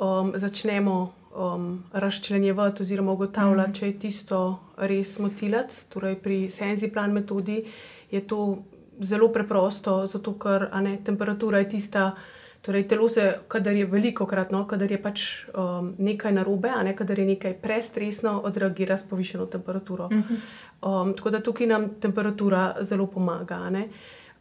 [0.00, 3.76] um, začnemo um, razčlenjevati oziroma ugotavljati, uh mhm.
[3.76, 3.80] -huh.
[3.80, 5.84] če je tisto res motilec.
[5.84, 7.64] Torej, pri senzi plan metodi
[8.10, 8.58] je to
[9.00, 12.16] zelo preprosto, zato ker ne, temperatura je tista.
[12.60, 15.20] Torej, telo se, kadar je veliko krat, no, kadar je pač
[15.54, 20.04] um, nekaj narobe, a ne kadar je nekaj prestresno, odreagira s povišeno temperaturo.
[20.04, 20.36] Uh -huh.
[20.82, 23.70] Um, tako da tukaj nam temperatura zelo pomaga.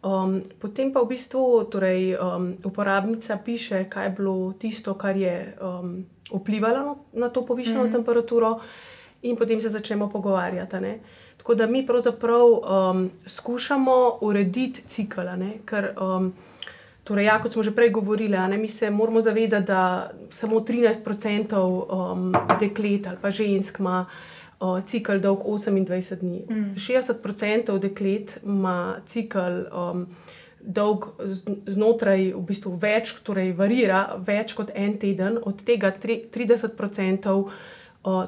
[0.04, 5.56] Um, potem pa v bistvu torej, um, uporabnica piše, kaj je bilo tisto, kar je
[5.60, 7.92] um, vplivalo na, na to povišeno mm -hmm.
[7.92, 8.60] temperaturo,
[9.22, 10.80] in potem se začnemo pogovarjati.
[10.80, 11.00] Ne?
[11.38, 15.22] Tako da mi pravzaprav um, skušamo urediti cikl.
[15.66, 16.34] Ker, um,
[17.04, 21.56] torej, ja, kot smo že prej govorili, ne, mi se moramo zavedati, da samo 13%
[21.56, 24.06] um, deklet ali pa žensk ima
[24.60, 26.44] uh, cikl dolg 28 dni.
[26.50, 26.76] Mm.
[26.76, 30.06] 60% deklet ima cikl um,
[30.60, 31.08] dolg
[31.68, 37.52] znotraj, v bistvu več, torej varira več kot en teden, od tega 30% uh,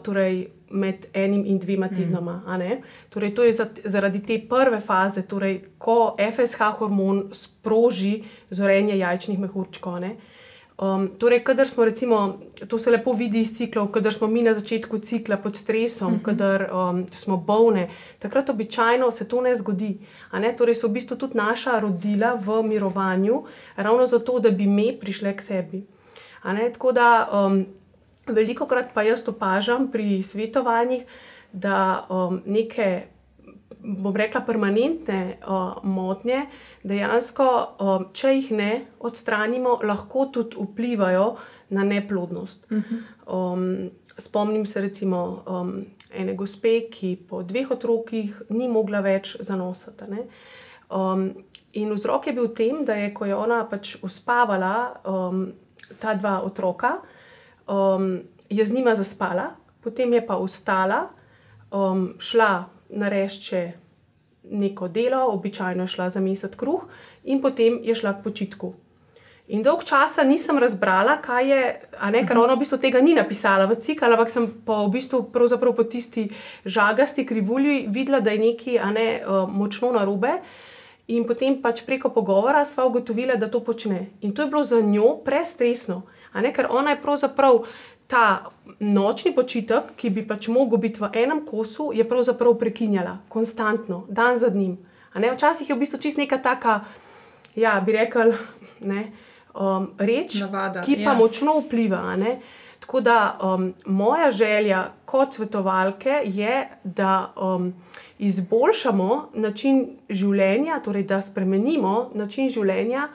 [0.03, 1.95] torej med enim in dvema mm.
[1.95, 2.37] tednoma.
[2.47, 2.83] Mm.
[3.11, 9.99] Torej, to je zaradi te prve faze, torej, ko FSH hormon sproži zorenje jajčnih mehurčkov.
[10.81, 14.53] Um, torej, kadar smo, recimo, to se lepo vidi iz ciklov, kadar smo mi na
[14.57, 16.23] začetku cikla pod stresom, uh -huh.
[16.25, 19.97] kadar um, smo bolne, takrat običajno se to ne zgodi.
[20.33, 20.55] Ne?
[20.57, 23.43] Torej, so v bistvu tudi naša rodila v mirovanju,
[23.75, 25.85] ravno zato, da bi mi prišli k sebi.
[26.73, 27.65] Tako da um,
[28.27, 31.03] veliko krat pa jaz opažam pri svetovanjih,
[31.53, 33.03] da um, neke
[33.83, 36.45] bom rekla, permanentne uh, motnje,
[36.83, 37.47] dejansko,
[37.79, 41.35] um, če jih ne odstranimo, lahko tudi vplivajo
[41.71, 42.67] na neplodnost.
[42.71, 43.53] Uh -huh.
[43.53, 50.03] um, spomnim se recimo um, ene gospe, ki po dveh otrokih ni mogla več zanositi.
[50.89, 51.33] Um,
[51.73, 55.53] in vzrok je bil v tem, da je, ko je ona pač uspavala um,
[55.99, 56.99] ta dva otroka,
[57.67, 58.19] um,
[58.49, 61.09] je z njima zaspala, potem je pa ustala,
[61.71, 63.71] um, šla narešče
[64.51, 66.87] neko delo, običajno šla za mesec kruh,
[67.23, 68.73] in potem je šla k počitku.
[69.51, 71.63] In dolg časa nisem razbrala, kaj je,
[72.13, 75.25] ne, ker ona v bistvu tega ni napisala v ciklu, ampak sem pa v bistvu
[75.27, 76.29] po tisti
[76.63, 80.39] žagasti krivulji videla, da je nekaj ne, uh, močno narobe.
[81.11, 84.15] In potem pač preko pogovora sva ugotovila, da to počne.
[84.21, 87.65] In to je bilo za njo prestresno, ker ona je pravzaprav
[88.11, 94.03] ta nočni počitek, ki bi pač mogel biti v enem kosu, je pravzaprav prekinjala, konstantno,
[94.09, 94.75] dan za dnem.
[95.15, 96.81] Včasih je v bistvu čist neka taka,
[97.55, 98.33] ja, bi rekel,
[98.83, 99.05] ne,
[99.55, 101.17] um, reč, Navada, ki pa ja.
[101.19, 102.03] močno vpliva.
[102.81, 107.71] Tako da um, moja želja kot svetovalke je, da um,
[108.19, 113.07] izboljšamo način življenja, torej da spremenimo način življenja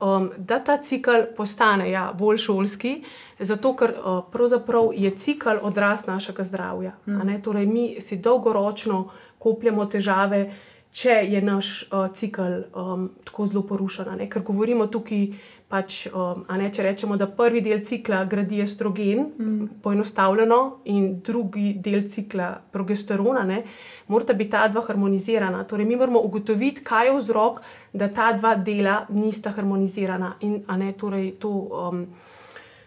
[0.00, 3.02] um, da ta cikl postane ja, bolj šolski,
[3.38, 6.92] zato ker uh, je cikl odraz našega zdravja.
[7.06, 7.42] Mm.
[7.42, 10.52] Torej, mi si dolgoročno kopljemo težave,
[10.90, 12.42] če je naš uh, cikl
[12.74, 14.28] um, tako zelo porušen.
[14.28, 15.30] Ker govorimo tukaj.
[15.68, 19.66] Pač, um, ne, če rečemo, da prvi del cikla gradi estrogen, mm.
[19.84, 23.58] poenostavljeno, in drugi del cikla progesterona, ne,
[24.08, 25.60] morata biti ta dva harmonizirana.
[25.68, 27.60] Torej, mi moramo ugotoviti, kaj je vzrok,
[27.92, 32.06] da ta dva dela nista harmonizirana in ne, torej, to um,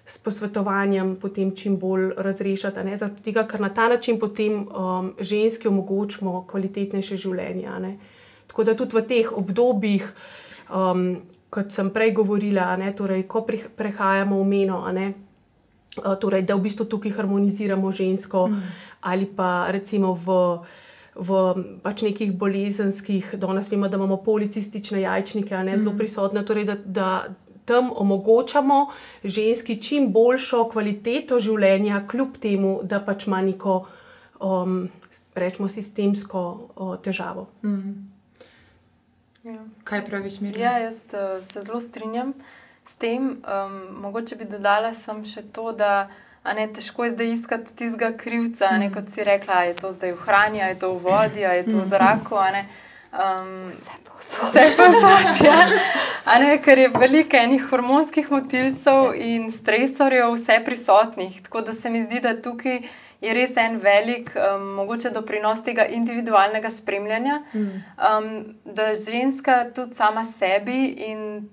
[0.05, 2.97] s posvetovanjem potem čim bolj razrešiti.
[2.97, 7.79] Zato, tega, ker na ta način potem um, ženski omogočimo kvalitetnejše življenje.
[7.79, 7.97] Ne.
[8.47, 10.07] Tako da tudi v teh obdobjih,
[10.75, 11.05] um,
[11.49, 14.85] kot sem prej govorila, ne, torej, ko prehajamo v meno.
[14.91, 15.13] Ne,
[15.91, 18.59] Torej, da v bistvu tukaj harmoniziramo žensko, mm.
[19.11, 20.35] ali pa recimo v
[21.15, 21.37] v
[21.83, 25.97] pač nekih bolezenskih, danes vemo, da imamo policistične jajčnike, ne zelo mhm.
[25.97, 27.09] prisotne, torej da, da
[27.65, 28.87] tam omogočamo
[29.23, 33.75] ženski čim boljšo kvaliteto življenja, kljub temu, da pač ima neko,
[34.39, 34.87] um,
[35.35, 36.41] rečemo, sistemsko
[36.75, 37.47] uh, težavo.
[37.63, 37.93] Mm.
[39.43, 39.61] Ja.
[39.83, 40.61] Kaj praviš, Mirjam?
[40.61, 42.33] Ja, jaz uh, se zelo strinjam
[42.85, 43.37] s tem.
[43.41, 46.09] Um, mogoče bi dodala še to, da.
[46.45, 50.23] Ne, težko je zdaj iskati tistega krivca, ne, kot si rekla, je to zdaj v
[50.25, 52.39] hrani, je to v vodi, je to v zraku.
[53.11, 54.55] Um, vse posod.
[55.45, 56.57] Ja.
[56.63, 61.41] Ker je veliko enih hormonskih motilcev in stresorjev, vse prisotnih.
[61.45, 62.81] Tako da se mi zdi, da tukaj
[63.21, 68.31] je res en velik, um, mogoče doprinos tega individualnega spremljanja, um,
[68.65, 71.49] da ženska tudi sama sebi in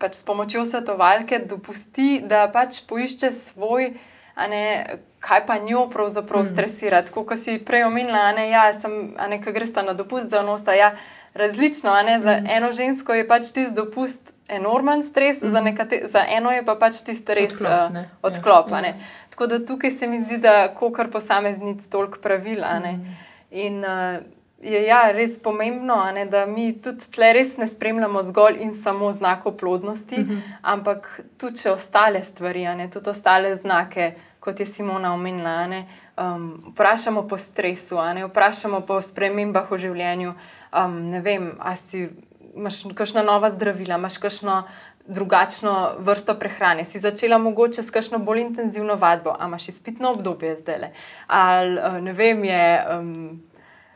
[0.00, 3.94] pač s pomočjo svetovalke dopusti, da pač poišče svoj
[4.36, 4.86] ne,
[5.20, 6.46] kaj pa njo pravzaprav mm.
[6.52, 7.04] stresira.
[7.14, 10.74] Kot si prej omenila, ne, ja, sem, ne, kaj greš na dopust za nosta.
[10.74, 10.94] Ja,
[11.34, 12.46] različno, ne, za mm.
[12.50, 15.50] eno žensko je pač tisti dopust enormen stres, mm.
[15.50, 17.90] za, nekate, za eno je pa pač tisti res odklop.
[17.90, 18.94] Uh, odklop ja, ja.
[19.30, 22.64] Tako da tukaj se mi zdi, da kar posameznic toliko pravil.
[22.64, 23.16] Mm.
[23.50, 24.22] In uh,
[24.60, 29.12] je ja, res pomembno, ne, da mi tudi tle res ne spremljamo zgolj in samo
[29.12, 30.40] znakov plodnosti, mm -hmm.
[30.62, 35.68] ampak tudi ostale stvari, ne, tudi ostale znake kot je Simona omenila.
[36.16, 37.96] Um, vprašamo po stresu,
[38.28, 40.34] vprašamo po spremembah v življenju.
[40.72, 42.08] Um, ne vem, ali
[42.54, 44.62] imaš kakšna nova zdravila, imaš kakšno
[45.10, 50.56] drugačno vrsto prehrane, si začela mogoče s kakšno bolj intenzivno vadbo, ali imaš izpitno obdobje
[50.60, 50.90] zdaj.
[51.26, 52.66] Ali uh, ne vem, je.
[52.98, 53.49] Um,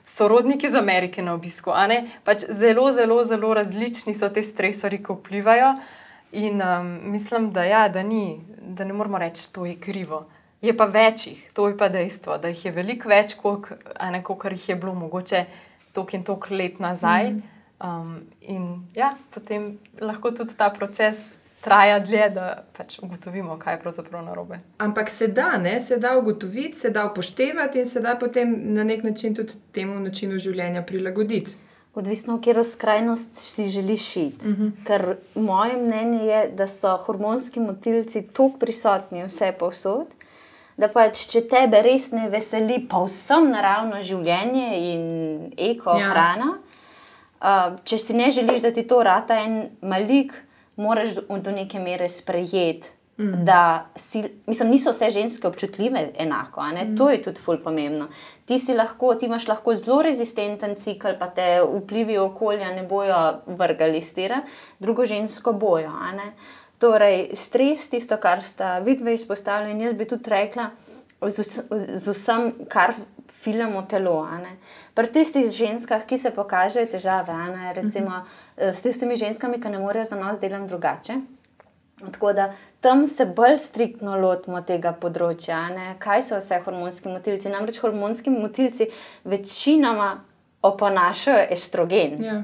[0.07, 1.73] Sorodniki iz Amerike na obisku.
[2.25, 5.75] Pač zelo, zelo, zelo različni so ti stresori, ki vplivajo.
[6.33, 10.27] In um, mislim, da, ja, da, ni, da ne moramo reči, da je krivo.
[10.63, 13.69] Je pa večjih, to je pa dejstvo, da jih je veliko več, kot
[14.51, 15.45] jih je bilo mogoče
[15.93, 17.31] toliko in toliko let nazaj.
[17.31, 17.43] Mm.
[17.85, 21.21] Um, in ja, potem lahko tudi ta proces
[21.65, 24.61] traja dlje, da pač ugotovimo, kaj je pravzaprav narobe.
[24.79, 25.81] Ampak se da, ne?
[25.81, 30.01] se da ugotoviti, se da upoštevati in se da potem na nek način tudi temu
[30.01, 31.57] načinu življenja prilagoditi.
[31.95, 34.49] odvisno, v katero skrajnost si želiš iti.
[34.49, 34.71] Uh -huh.
[34.87, 40.07] Ker moje mnenje je, da so hormonski motilci tako prisotni vse povsod,
[40.77, 45.05] da pač, če tebe res ne veseli povsem naravno življenje in
[45.57, 46.11] eko ja.
[46.11, 46.51] hrana,
[47.41, 50.35] uh, če si ne želiš, da ti to rata en malik,
[50.77, 52.89] moraš do, do neke mere sprejeti.
[53.19, 53.45] Mm.
[53.45, 56.63] Da si, mislim, niso vse ženske občutljive enako.
[56.63, 56.97] Mm.
[56.99, 58.09] To je tudi fulj pomembno.
[58.45, 64.01] Ti, lahko, ti imaš lahko zelo rezistenten cikl, pa te vplivi okolja ne bojo vrgali
[64.03, 64.43] stira,
[64.79, 65.93] drugo žensko bojo.
[66.79, 70.71] Torej, stres, tisto, kar sta vidve izpostavljeni, jaz bi tudi rekla,
[71.31, 72.95] z, z vsem, kar
[73.45, 74.27] filamo telo.
[74.95, 77.37] Pri tistih ženskah, ki se pokažejo težave,
[77.75, 78.25] recimo mm
[78.57, 78.73] -hmm.
[78.73, 81.15] s tistimi ženskami, ki ne morejo za nas delati drugače.
[82.13, 85.69] Tako da tam se bolj striktno lotimo tega področja.
[85.69, 85.95] Ne?
[85.99, 87.49] Kaj so vse hormonski motilci?
[87.49, 88.89] Namreč hormonski motilci
[89.25, 90.25] večinoma
[90.63, 92.25] oponašajo estrogen.
[92.25, 92.43] Ja.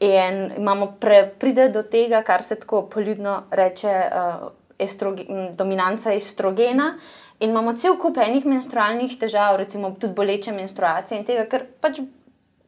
[0.00, 6.98] In imamo pre, pride do tega, kar se tako poljudno reče, uh, estrogen, dominanca estrogena.
[7.44, 12.00] In imamo cel kup enih menstrualnih težav, recimo tudi boleče menstruacije in tega, ker pač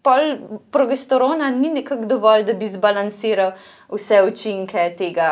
[0.05, 0.37] pol
[0.75, 3.55] progesterona ni nekako dovolj, da bi zbalansiral
[3.89, 5.31] vse učinke tega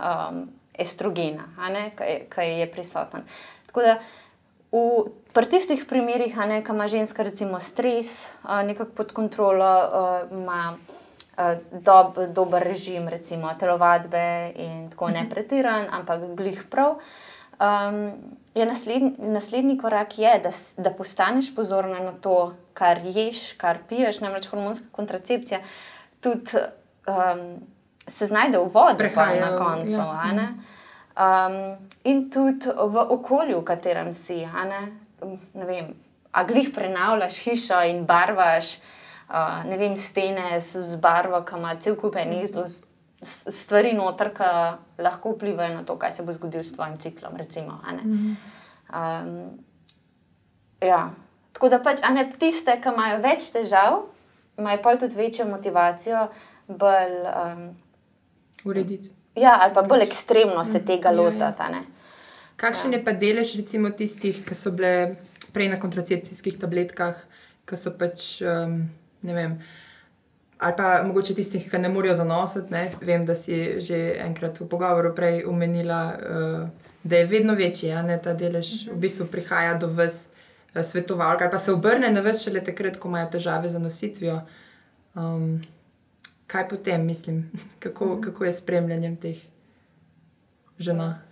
[0.00, 1.44] um, estrogena,
[2.32, 3.28] ki je prisoten.
[3.68, 3.98] Tako da
[4.72, 4.82] v
[5.36, 10.78] pri tistih primerih, ko ima ženska recimo stres, uh, nekako pod kontrolo, uh, ima
[11.72, 16.98] dob, dober režim, recimo telovadbe in tako ne pretiran, ampak glih prav.
[17.60, 23.78] Um, je naslednji, naslednji korak je, da, da postaneš pozorna na to, kar ješ, kar
[23.88, 25.60] piješ, namreč hormonska kontracepcija.
[26.20, 26.50] Tudi
[27.06, 27.60] um,
[28.06, 29.90] se znajde v vodi, na koncu.
[29.92, 30.48] Ja.
[31.12, 34.46] Um, in tudi v okolju, v katerem si.
[34.46, 34.82] Ne?
[35.54, 35.94] Ne vem,
[36.32, 38.78] a glih prenavljaš hišo in barvaš
[39.28, 42.66] uh, vem, stene z barvo, ki ima cel kup enih zelo
[43.22, 44.48] stvari noter, ki
[45.02, 47.36] lahko vplivajo na to, kaj se bo zgodilo s tvojim ciklom.
[47.36, 47.78] Recimo,
[48.92, 49.58] um,
[50.80, 51.10] ja.
[51.52, 53.98] Tako da pač, ne, tiste, ki imajo več težav,
[54.58, 56.28] imajo pa tudi večjo motivacijo,
[56.66, 57.18] bolj.
[57.32, 57.66] Um,
[58.64, 59.12] urediti.
[59.36, 61.20] Ja, ali pa bolj ekstremno se mm, tega ja, ja.
[61.20, 61.84] lotiti.
[62.56, 62.98] Kakšen ja.
[62.98, 65.16] je pa delež recimo tistih, ki so bile
[65.52, 67.20] prej na kontracepcijskih tabletkah,
[67.68, 68.82] ki so pač um,
[69.22, 69.56] ne vem.
[70.62, 72.70] Ali pa mogoče tistih, ki ne morejo zanositi.
[72.70, 72.84] Ne?
[73.00, 76.68] Vem, da si že enkrat v pogovoru prej omenila, uh,
[77.02, 78.96] da je vedno večji ja, ne, ta delež, mhm.
[78.96, 80.28] v bistvu prihaja do vas
[80.74, 84.40] uh, svetovalk, ali pa se obrne na vas šele takrat, ko imajo težave z nositvijo.
[85.14, 85.60] Um,
[86.46, 87.50] kaj potem, mislim,
[87.82, 88.22] kako, mm.
[88.22, 89.38] kako je spremljanjem teh
[90.78, 91.22] žena.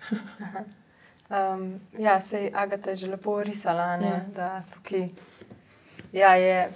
[1.30, 4.20] um, ja, se je Agata že lepo risala, ja.
[4.34, 5.08] da tukaj
[6.12, 6.70] ja, je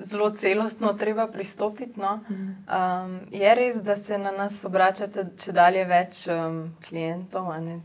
[0.00, 2.00] zelo celostno treba pristopiti.
[2.00, 2.20] No.
[2.28, 7.80] Um, je res, da se na nas obračate, če dalje več um, klientov, ne,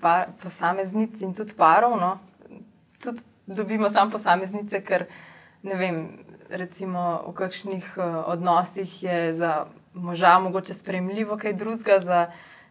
[0.00, 1.96] par, posameznic in tudi parov.
[2.00, 2.18] No.
[3.02, 5.06] Tudi dobimo samo posameznice, ker
[5.62, 6.02] ne vem
[6.50, 9.64] recimo, v kakšnih uh, odnosih je za
[9.94, 12.26] moža mogoče sprejemljivo kaj drugega, za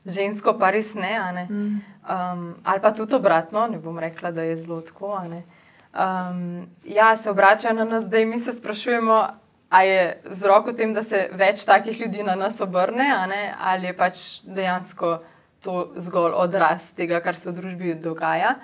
[0.05, 1.15] žensko pa res ne.
[1.33, 1.47] ne?
[1.49, 1.81] Mm.
[2.03, 5.17] Um, ali pa tudi obratno, ne bom rekla, da je zelo tako.
[5.93, 9.27] Um, ja, se obračajo na nas, da mi se sprašujemo,
[9.69, 13.07] ali je vzrok v tem, da se več takih ljudi na nas obrne,
[13.59, 15.19] ali je pač dejansko
[15.63, 18.55] to zgolj odraz tega, kar se v družbi dogaja.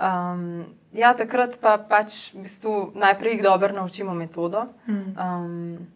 [0.00, 0.64] Um,
[0.96, 4.66] ja, takrat pa pač v bistvu najprej jih dobro naučimo metodo.
[4.88, 5.86] Um,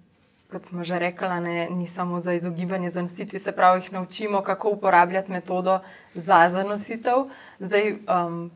[0.53, 4.77] kot smo že rekli, ne, ni samo za izogibanje zanositvi, se pravi, jih naučimo, kako
[4.77, 5.81] uporabljati metodo
[6.15, 7.27] za zanositev.
[7.59, 8.51] Zdaj, um,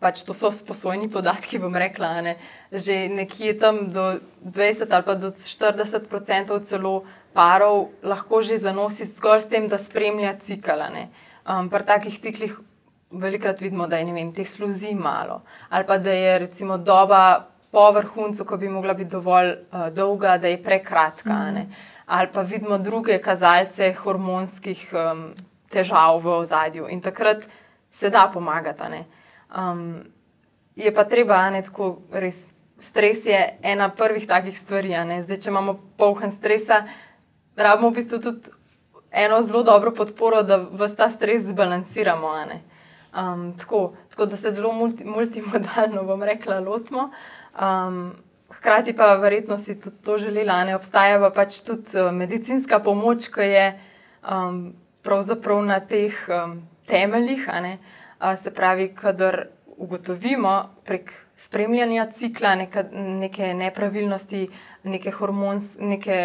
[0.00, 2.36] pač to so sposojni podatki, bom rekla, ne,
[2.72, 6.94] že nekje tam do 20 ali pa do 40 odstotkov celo
[7.32, 10.88] parov lahko že zanosi zgolj s tem, da spremlja cikala.
[11.46, 12.56] Um, pri takih ciklih
[13.10, 17.90] velikrat vidimo, da je vem, te sluzi malo, ali pa da je recimo doba po
[17.92, 21.32] vrhuncu, ko bi mogla biti dovolj uh, dolga, da je prekratka.
[21.32, 21.68] Mm.
[22.06, 25.34] Ali pa vidimo druge kazalce hormonskih um,
[25.70, 27.42] težav v ozadju in takrat
[27.90, 29.02] se da pomagati.
[29.50, 30.04] Um,
[30.76, 32.36] je pa treba, ne tako res.
[32.78, 34.92] Stres je ena prvih takih stvari.
[35.24, 36.82] Zdaj, če imamo polhen stresa,
[37.56, 38.52] rabimo v bistvu tudi
[39.16, 42.34] eno zelo dobro podporo, da vse ta stres zbalansiramo.
[43.16, 47.10] Um, tako, tako da se zelo multi, multimodalno, bom rekla, lotimo.
[47.56, 48.12] Um,
[48.52, 53.30] hkrati pa verjetno si tudi to želela, ne obstaja pa pač tudi uh, medicinska pomoč,
[53.32, 53.66] ki je
[54.20, 57.48] um, pravzaprav na teh um, temeljih.
[57.48, 58.04] Uh,
[58.36, 59.46] se pravi, kadar
[59.76, 64.48] ugotovimo prek spremljanja cikla, neka, neke nepravilnosti,
[64.84, 66.16] neke hormonske, neke,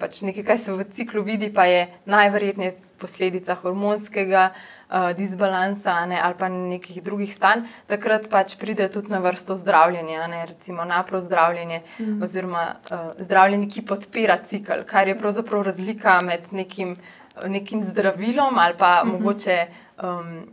[0.00, 6.16] pač nekaj, kar se v ciklu vidi, pa je najverjetneje posledica hormonskega uh, disbalansa ne,
[6.22, 11.20] ali pa nekih drugih stanj, takrat pač pride tudi na vrsto zdravljenje, ne, recimo napro
[11.20, 12.22] zdravljenje, mm.
[12.24, 16.96] oziroma uh, zdravljenje, ki podpira cikl, kar je pravzaprav razlika med nekim,
[17.44, 19.12] nekim zdravilom ali pa mm -hmm.
[19.12, 19.66] mogoče
[20.02, 20.46] um,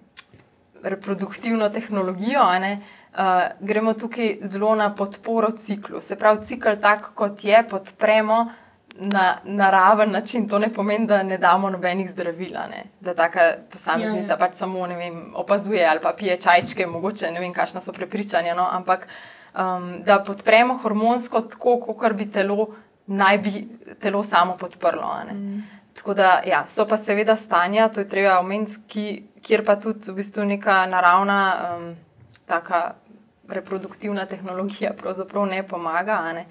[0.83, 2.59] reproduktivno tehnologijo.
[2.59, 2.79] Ne,
[3.11, 3.17] Uh,
[3.59, 5.99] gremo tukaj zelo na podporo ciklu.
[5.99, 8.45] Se pravi, cikl, tako kot je, podpremo
[8.95, 10.47] na naraven način.
[10.47, 12.83] To ne pomeni, da ne damo nobenih zdravil, ne?
[12.99, 13.27] da ta
[13.71, 14.37] posameznica ja, ja.
[14.37, 18.55] pač samo vem, opazuje ali pa pije čajčke, mogoče ne vem, kakšna so prepričanja.
[18.55, 18.67] No?
[18.71, 19.07] Ampak
[19.53, 22.69] um, da podpremo hormonsko tako, kot bi telo
[23.07, 23.67] naj bi
[23.99, 25.15] telo samo podprlo.
[25.33, 25.63] Mm.
[26.01, 30.15] Tako da ja, so pa seveda stanja, to je treba omeniti, kjer pa tudi v
[30.17, 31.41] bistvu neka naravna.
[31.77, 31.91] Um,
[32.49, 32.95] Taka
[33.47, 36.17] reproduktivna tehnologija pravzaprav ne pomaga.
[36.33, 36.45] Ne?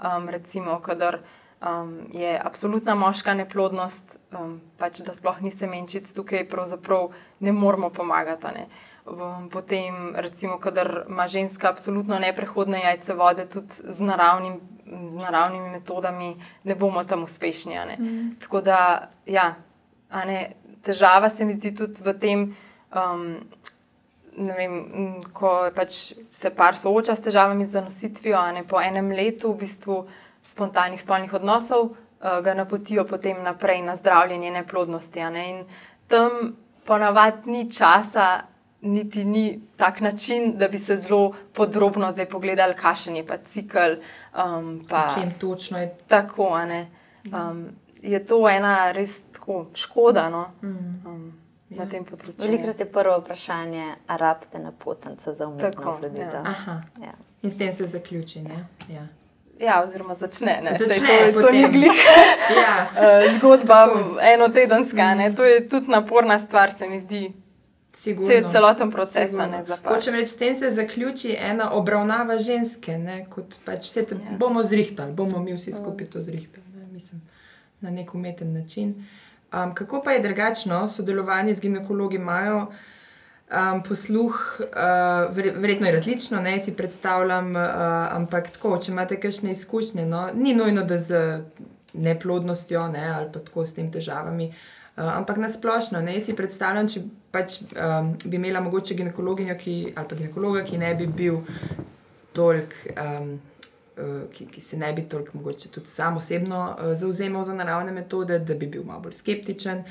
[0.00, 1.18] Um, recimo, kadar
[1.60, 7.90] um, je absolutna moška neplodnost, um, pač da sploh ni semenčic, tukaj pravzaprav ne moramo
[7.90, 8.56] pomagati.
[8.56, 8.66] Ne?
[9.52, 14.60] Potem, recimo, kadar ima ženska absolutno neprehodne jajce vode, tudi z, naravnim,
[15.10, 17.76] z naravnimi metodami, ne bomo tam uspešni.
[17.98, 18.30] Mm.
[18.40, 19.54] Tako da, ja,
[20.08, 22.46] ne, težava se mi zdi tudi v tem.
[22.94, 23.44] Um,
[24.36, 29.66] vem, ko pač se par sooča s težavami z zanositvijo, ne po enem letu v
[29.66, 29.98] bistvu
[30.42, 35.28] spontanih spolnih odnosov, uh, ga napotijo potem naprej na zdravljenje neplodnosti.
[35.30, 35.44] Ne?
[35.50, 35.62] In
[36.08, 38.46] tam ponavadi ni časa,
[38.84, 43.96] niti ni tak način, da bi se zelo podrobno zdaj pogledali, kakšen je pa cikl.
[44.34, 46.58] Um, pa, čem točno je tako.
[47.32, 47.66] Um,
[48.02, 50.28] je to ena res tako škoda.
[50.28, 50.50] No?
[50.62, 51.06] Mm.
[51.06, 51.32] Um,
[51.68, 52.38] na tem področju.
[52.44, 56.44] Velikrat je prvo vprašanje, ali rabite na potence za umetno oploditev.
[56.44, 56.80] Ja.
[57.02, 57.14] Ja.
[57.42, 58.44] In s tem se zaključi.
[58.92, 59.06] Ja.
[59.60, 60.58] Ja, oziroma začne.
[60.64, 60.72] Ne?
[60.78, 62.00] Začne Sej, to, to ni glih.
[62.58, 62.74] ja.
[62.90, 63.86] uh, zgodba
[64.22, 65.14] eno tedenska.
[65.14, 65.36] Mm.
[65.38, 67.28] To je tudi naporna stvar, se mi zdi.
[67.94, 69.30] Cel, celoten proces.
[69.84, 72.98] Hočem reči, s tem se zaključi ena obravnava ženske.
[73.64, 74.36] Pač te, ja.
[74.38, 76.66] Bomo zrihtali, bomo mi vsi skupaj to zrihtali.
[76.74, 76.88] Ne?
[76.92, 77.22] Mislim,
[77.80, 78.96] na nek umeten način.
[79.52, 82.16] Um, kako pa je drugačno sodelovanje z ginekologi?
[82.16, 87.62] Imajo um, posluh, uh, verjetno je različno, ne si predstavljam, uh,
[88.10, 91.44] ampak tako, če imate kakšne izkušnje, no, ni nujno, da z
[91.92, 94.50] neplodnostjo ne, ali pa tako s tem težavami.
[94.50, 97.02] Uh, ampak nasplošno, ne si predstavljam, če
[97.34, 101.42] pač, um, bi imela mogoče ginekologinjo ki, ali pa ginekologa, ki ne bi bil
[102.32, 102.94] toliko.
[102.94, 103.34] Um,
[103.96, 107.92] Eh, ki, ki se ne bi toliko mogoče tudi sam osebno uh, zauzemal za naravne
[107.92, 109.84] metode, da bi bil malo bolj skeptičen,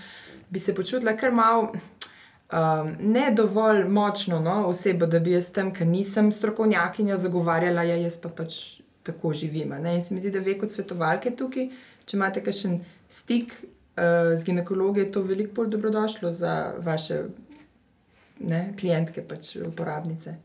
[0.49, 5.71] bi se počutila kar malo um, ne dovolj močno no, osebo, da bi jaz tam,
[5.73, 8.57] ker nisem strokovnjakinja, zagovarjala, ja, jaz pa pač
[9.07, 9.71] tako živim.
[9.79, 9.95] Ne?
[9.95, 11.69] In se mi zdi, da ve kot svetovalke tukaj,
[12.03, 13.55] če imate kakšen stik
[14.35, 17.23] z ginekologi, je to veliko bolj dobrodošlo za vaše
[18.39, 20.35] ne, klientke, pač uporabnice.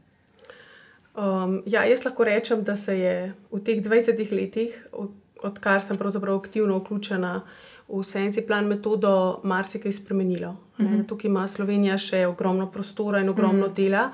[1.18, 3.14] Um, ja, jaz lahko rečem, da se je
[3.50, 5.10] v teh 20 letih, od,
[5.42, 7.40] odkar sem pravzaprav aktivno vključena
[7.88, 10.52] v Sensi plan metodo, marsikaj spremenilo.
[10.78, 11.06] Mm -hmm.
[11.06, 13.76] Tukaj ima Slovenija še ogromno prostora in ogromno mm -hmm.
[13.76, 14.12] dela.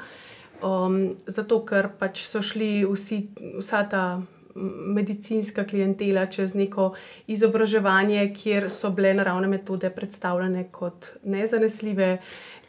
[0.62, 3.28] Um, zato, ker pač so šli vsi,
[3.58, 4.22] vsa ta
[4.54, 6.92] medicinska klientela čez neko
[7.26, 12.18] izobraževanje, kjer so bile naravne metode predstavljene kot nezanesljive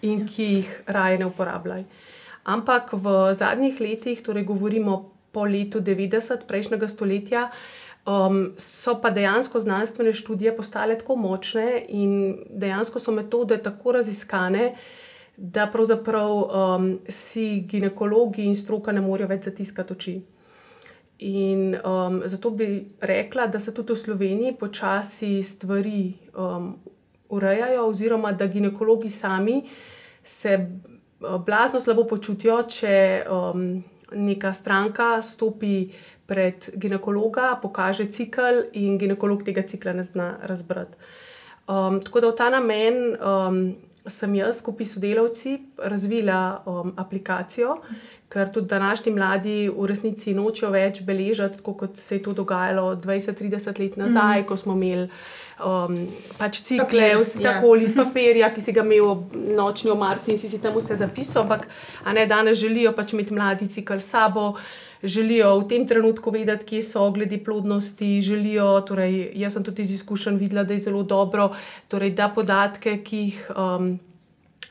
[0.02, 1.86] in ki jih raje ne uporabljajo.
[2.46, 5.00] Ampak v zadnjih letih, torej govorimo
[5.32, 7.48] po letu 90 prejšnjega stoletja,
[8.06, 14.76] um, so pa dejansko znanstvene študije postale tako močne in dejansko so metode tako raziskane,
[15.38, 20.16] da pravzaprav um, si ginekologi in stroka ne morejo več zatiskati oči.
[21.20, 26.76] In um, zato bi rekla, da se tudi v Sloveniji počasi stvari um,
[27.30, 29.61] urejajo, oziroma da ginekologi sami
[30.24, 30.57] se
[31.45, 35.91] blazno slabo počutijo, če um, neka stranka stopi
[36.26, 40.97] pred ginekologa, pokaže cikl in ginekolog tega cikla ne zna razbrati.
[41.68, 43.61] Um, tako da v ta namen um,
[44.08, 47.78] sem jaz skupaj s sodelavci razvila um, aplikacijo,
[48.30, 53.80] ker tudi današnji mladi v resnici nočejo več beležiti, kot se je to dogajalo 20-30
[53.80, 55.10] let nazaj, mm ko smo imeli
[55.60, 55.95] um,
[56.38, 57.53] pač cikle, vse ja.
[57.53, 59.26] tako iz papirja, ki si ga imel
[59.56, 61.43] nočni omarci in si, si tam vse zapisal.
[61.45, 61.68] Ampak
[62.14, 64.56] ne, danes želijo pač imeti mladi cikl s sabo.
[65.06, 68.22] Želijo v tem trenutku vedeti, kje so glede plodnosti.
[68.26, 71.51] Želijo, torej, jaz sem tudi iz izkušenj videla, da je zelo dobro,
[71.88, 73.99] torej, da podatke, ki jih um,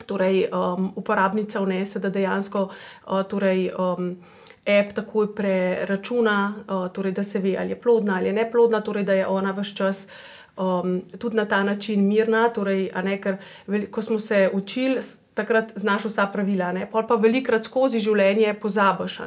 [0.06, 4.16] torej, um, uporabnica vnese, da dejansko uh, torej, um,
[4.64, 9.04] app takoj preračuna, uh, torej, da se ve, ali je plodna ali je neplodna, torej,
[9.04, 10.06] da je ona vse čas.
[10.54, 15.00] Um, tudi na ta način mirna, torej, ne, ker veli, ko smo se učili,
[15.34, 19.18] takrat znaš vsa pravila, ne, pa pa velikrat skozi življenje pozabiš.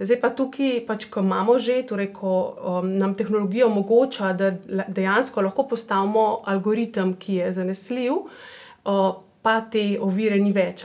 [0.00, 4.52] Zdaj pa tukaj, pač, ko imamo že, torej, ko um, nam tehnologija omogoča, da
[4.88, 9.10] dejansko lahko postavimo algoritem, ki je zanesljiv, uh,
[9.42, 10.84] pa te ovire ni več.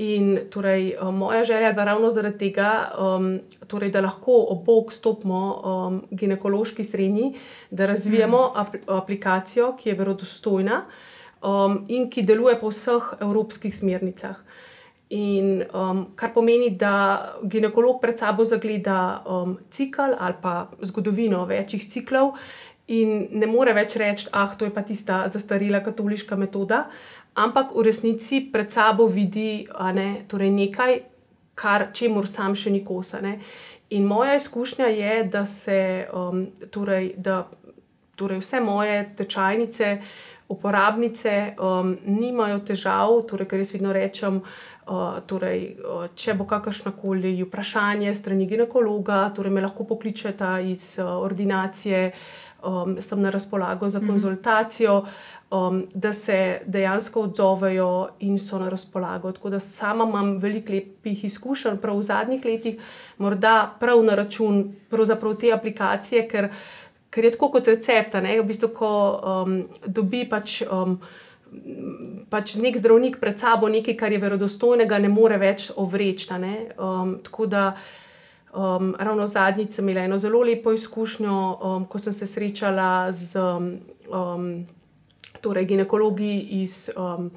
[0.00, 6.02] In torej, moja želja je ravno zaradi tega, um, torej, da lahko obok stopimo um,
[6.10, 7.34] ginekološki srednji,
[7.70, 8.60] da razvijemo mm.
[8.60, 10.84] ap aplikacijo, ki je verodostojna
[11.42, 14.40] um, in ki deluje po vseh evropskih smernicah.
[15.10, 21.88] In, um, kar pomeni, da ginekolog pred sabo zagleda um, cikl ali pa zgodovino večjih
[21.90, 22.36] ciklov
[22.90, 26.88] in ne more več reči, da ah, je to tista zastarela katoliška metoda,
[27.34, 30.92] ampak v resnici pred sabo vidi ne, torej nekaj,
[31.54, 33.38] kar čemu sam še ni kosane.
[33.90, 37.42] In moja izkušnja je, da se um, torej, da,
[38.16, 39.96] torej vse moje tečajnice,
[40.50, 44.42] uporabnice um, nimajo težav, torej, ker jaz vedno rečem.
[44.90, 50.96] Uh, torej, uh, če bo kakršno koli vprašanje strani ginekologa, torej me lahko pokličete iz
[50.98, 52.08] uh, ordinacije,
[52.66, 54.08] um, sem na razpolago za mhm.
[54.10, 55.00] konzultacijo.
[55.00, 59.32] Mm -hmm um, da se dejansko odzovejo in so na razpolago.
[59.32, 62.76] Tako da sama imam veliko lepih izkušenj, prav v zadnjih letih,
[63.18, 64.74] morda prav na račun
[65.40, 66.48] te aplikacije, ker,
[67.10, 68.14] ker je tako kot recept.
[68.14, 68.92] V bistvu, ko
[69.24, 70.62] um, dobi pač.
[70.70, 71.00] Um,
[72.30, 76.28] Pač nek zdravnik pred sabo nekaj, kar je verodostojnega, ne more več ovreči.
[76.78, 77.64] Um, tako da,
[78.54, 83.34] um, ravno zadnjič sem imela eno zelo lepo izkušnjo, um, ko sem se srečala z
[83.42, 84.62] um,
[85.40, 87.30] torej ginekologi iz um,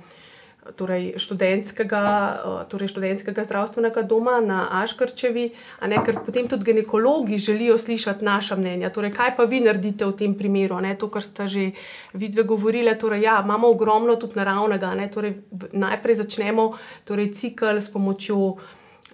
[0.76, 2.04] torej študentskega,
[2.40, 5.50] uh, torej študentskega zdravstvenega doma na Aškrčevi,
[5.92, 8.90] ne, ker potem tudi ginekologi želijo slišati naša mnenja.
[8.90, 10.80] Torej, kaj pa vi naredite v tem primeru?
[10.80, 11.66] Ne, to, kar ste že
[12.14, 14.94] vidve govorili, torej, ja, imamo ogromno tudi naravnega.
[14.96, 15.36] Ne, torej,
[15.74, 16.72] najprej začnemo
[17.04, 18.56] torej, cikl s pomočjo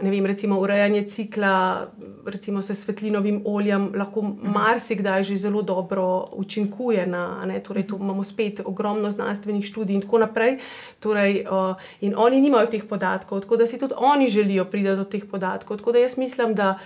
[0.01, 1.87] ne vem, recimo urejanje cikla,
[2.25, 4.51] recimo s svetlinovim oljem, lahko mhm.
[4.53, 7.07] marsikdaj že zelo dobro učinkuje.
[7.07, 10.57] Na, ne, torej, tu imamo spet ogromno znanstvenih študij in tako naprej.
[10.99, 15.03] Torej, uh, in oni nimajo teh podatkov, tako da si tudi oni želijo priti do
[15.03, 15.77] teh podatkov.
[15.77, 16.79] Tako da jaz mislim, da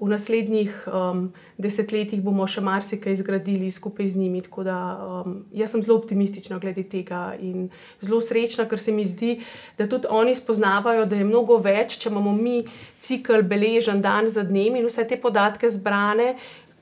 [0.00, 1.26] v naslednjih um,
[1.60, 4.40] desetletjih bomo še marsikaj zgradili skupaj z njimi.
[4.64, 7.68] Da, um, jaz sem zelo optimistična glede tega in
[8.00, 9.38] zelo srečna, ker se mi zdi,
[9.78, 12.62] da tudi oni spoznavajo, da je mnogo več, če imamo mi
[13.04, 16.34] cikl beležen dan za dnem in vse te podatke zbrane,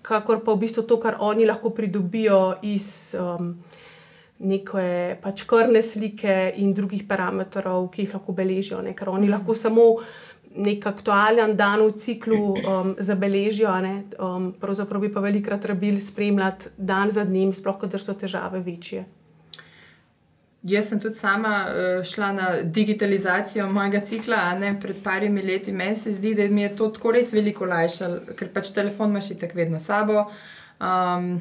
[0.07, 3.17] kakor pa v bistvu to, kar oni lahko pridobijo iz.
[3.19, 3.57] Um,
[4.39, 8.93] Neke pač krvne slike in drugih parametrov, ki jih lahko beležijo, ne?
[8.95, 9.87] ker oni lahko samo
[10.59, 13.71] nek aktualen dan v ciklu um, zabeležijo.
[14.19, 19.05] Um, pravzaprav bi pa velikrat rabili spremljati dan za dnem, sploh, ker so težave večje.
[20.69, 25.73] Jaz sem tudi sama uh, šla na digitalizacijo mojega cikla, ne pred parimi leti.
[25.73, 29.31] Meni se zdi, da mi je to tako res veliko olajšalo, ker pač telefon imaš
[29.39, 30.27] tako vedno sabo.
[30.83, 31.39] Um,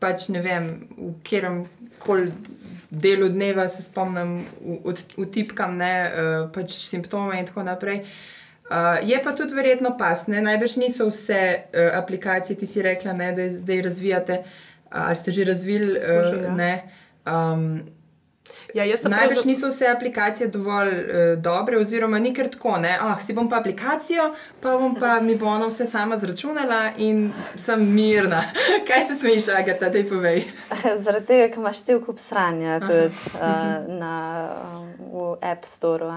[0.00, 1.62] pač ne vem, v katerem
[2.02, 2.32] koli
[2.92, 4.36] delu dneva se spomnim,
[5.16, 8.02] utipkam ne, uh, pač simptome in tako naprej.
[8.72, 10.40] Uh, je pa tudi verjetno pas, ne?
[10.44, 15.30] najbrž niso vse uh, aplikacije, ti si rekla, ne, da zdaj razvijate, uh, ali ste
[15.30, 15.98] že razvili.
[17.24, 18.01] Uh,
[18.74, 19.46] Ja, Najbrž prav...
[19.46, 22.78] niso vse aplikacije dovolj uh, dobre, oziroma ni kar tako.
[23.00, 27.32] Ah, si bom pa aplikacijo, pa bom pa mi bo ona vse sama zračunala in
[27.56, 28.42] sem mirna.
[28.88, 30.44] Kaj se smeješ, Agata, da ti povej?
[31.04, 34.16] Zaradi tega, ker imaš cel kup sranja tudi uh, na,
[35.12, 36.08] v App Store.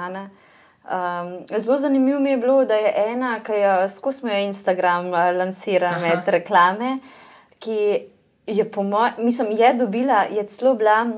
[0.86, 6.28] Um, zelo zanimivo mi je bilo, da je ena, ki jo skozi Instagram lansira med
[6.28, 7.00] reklame,
[7.60, 8.15] ki
[8.48, 11.14] je mojem, mislim, je dobila, je celo bila mm,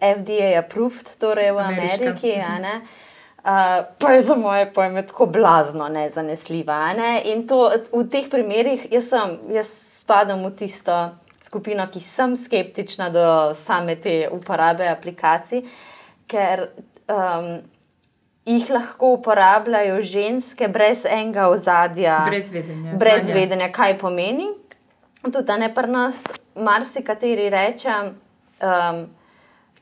[0.00, 2.32] FDA approved, torej v Ameriki.
[3.46, 6.92] Uh, pa je za moje pojme tako blazno nezanesljiva.
[6.92, 7.22] Ne?
[7.24, 9.70] In to v teh primerih, jaz, sem, jaz
[10.00, 10.96] spadam v tisto
[11.42, 15.62] skupino, ki sem skeptična do same te uporabe aplikacij,
[16.26, 16.68] ker
[17.06, 17.60] um,
[18.46, 24.50] jih lahko uporabljajo ženske brez enega ozadja, brez vedenja, brez vedenja kaj pomeni.
[25.26, 26.24] Tudi ne pri nas,
[26.56, 29.00] marsikateri reče, um,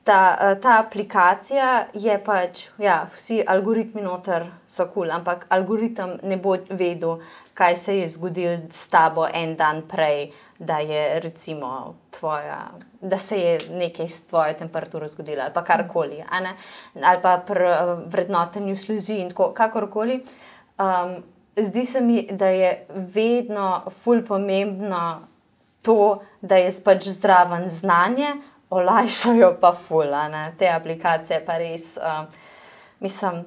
[0.05, 6.19] ta, uh, ta aplikacija je pač, ja, vsi algoritmi noter so kul, cool, ampak algoritem
[6.23, 7.21] ne bo vedel,
[7.55, 10.33] kaj se je zgodilo s tabo en dan prej.
[10.59, 12.71] da je recimo tvoja,
[13.01, 16.23] da se je nekaj s tvojo temperaturo zgodilo ali pa karkoli,
[17.03, 20.25] ali pa pri eh, vrednotenju sluzi in tako, kakorkoli.
[20.79, 21.23] Um,
[21.57, 25.21] zdi se mi, da je vedno ful pomembno
[25.85, 25.97] to,
[26.43, 28.33] da je pač zraven znanje,
[28.75, 30.47] olajšajo pa ful, a ne?
[30.59, 32.25] Te aplikacije pa res, uh,
[33.05, 33.45] mislim,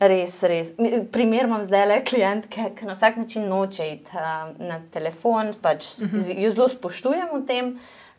[0.00, 0.70] res, res.
[1.12, 5.90] Primer imam zdaj le klientke, ki na vsak način noče iti uh, na telefon, pač
[5.98, 7.74] z- jo zelo spoštujem v tem,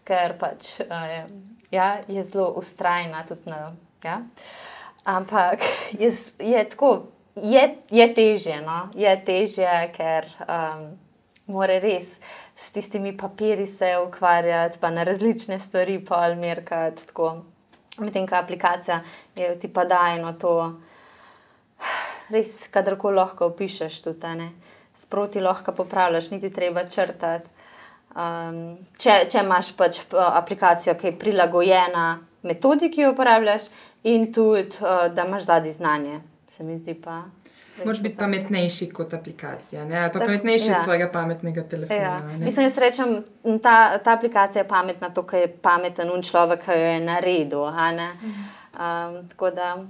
[0.05, 1.25] ker pač uh,
[1.73, 3.71] ja, je zelo ustrajna tudi na.
[4.05, 4.19] Ja.
[5.05, 5.63] Ampak
[5.97, 8.89] je, je tako, je, je težje, no?
[8.95, 10.85] je težje, ker um,
[11.47, 12.19] mora res
[12.55, 17.05] s tistimi papiri se ukvarjati, pa na različne stvari pa almirkati.
[17.05, 17.41] tako.
[17.99, 19.01] Medtem ko aplikacija
[19.35, 20.73] je ti pa dajno to,
[22.29, 24.51] res, kadarkoli lahko opišeš tudi, ne.
[24.95, 27.47] sproti lahko popravljaš, niti treba črtati.
[28.15, 32.05] Um, če, če imaš pač p- aplikacijo, ki je prilagojena
[32.47, 33.67] metodi, ki jo uporabljaš,
[34.07, 37.25] in tudi, uh, da imaš zadnji znanje, se mi zdi pa.
[37.83, 39.97] Moraš biti pametnejši kot aplikacija, ne?
[39.99, 40.77] ali pa Tak- pametnejši ja.
[40.77, 41.99] od svojega pametnega telefona.
[42.01, 42.19] Ja.
[42.19, 42.45] ne.
[42.45, 43.23] Mislim, jaz rečem,
[43.63, 47.65] ta, ta aplikacija je pametna, to, kar je pameten un človek, ki jo je naredil.
[47.71, 48.09] ne.
[48.75, 49.85] Um, tako da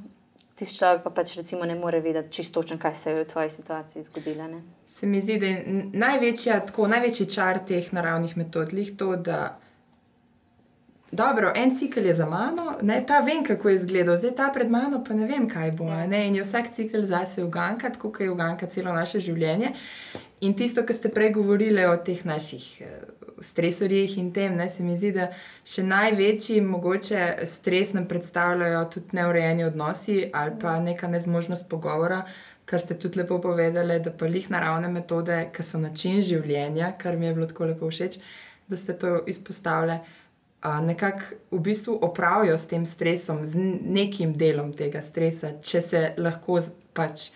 [0.55, 1.35] tisti človek pa pač
[1.65, 4.47] ne more vedeti čisto točno, kaj se je v tvoji situaciji zgodilo.
[4.47, 4.61] ne.
[4.87, 5.63] Se mi zdi, da je
[5.93, 9.57] največja, tako, največji čar teh naravnih metod to, da
[11.11, 14.72] dobro, en cikl je za mano, ne, ta vem, kako je izgledal, zdaj ta pred
[14.72, 15.86] mano, pa ne vem, kaj bo.
[15.86, 19.72] Ne, in je vsak cikl zase uganka, tako kot je uganka celo naše življenje.
[20.41, 22.98] In tisto, kar ste prej govorili o teh naših eh,
[23.41, 25.30] stresorjih in tem, ne, se mi zdi, da
[25.68, 32.23] še največji mogoče stres nam predstavljajo tudi neurejeni odnosi ali pa neka nezmožnost pogovora,
[32.65, 37.18] kar ste tudi lepo povedali, da pa jih naravne metode, ki so način življenja, kar
[37.18, 38.19] mi je bilo tako lepo všeč,
[38.68, 39.99] da ste to izpostavili.
[40.65, 43.55] Nekako v bistvu opravijo s tem stresom, z
[43.85, 46.57] nekim delom tega stresa, če se lahko
[46.93, 47.29] pač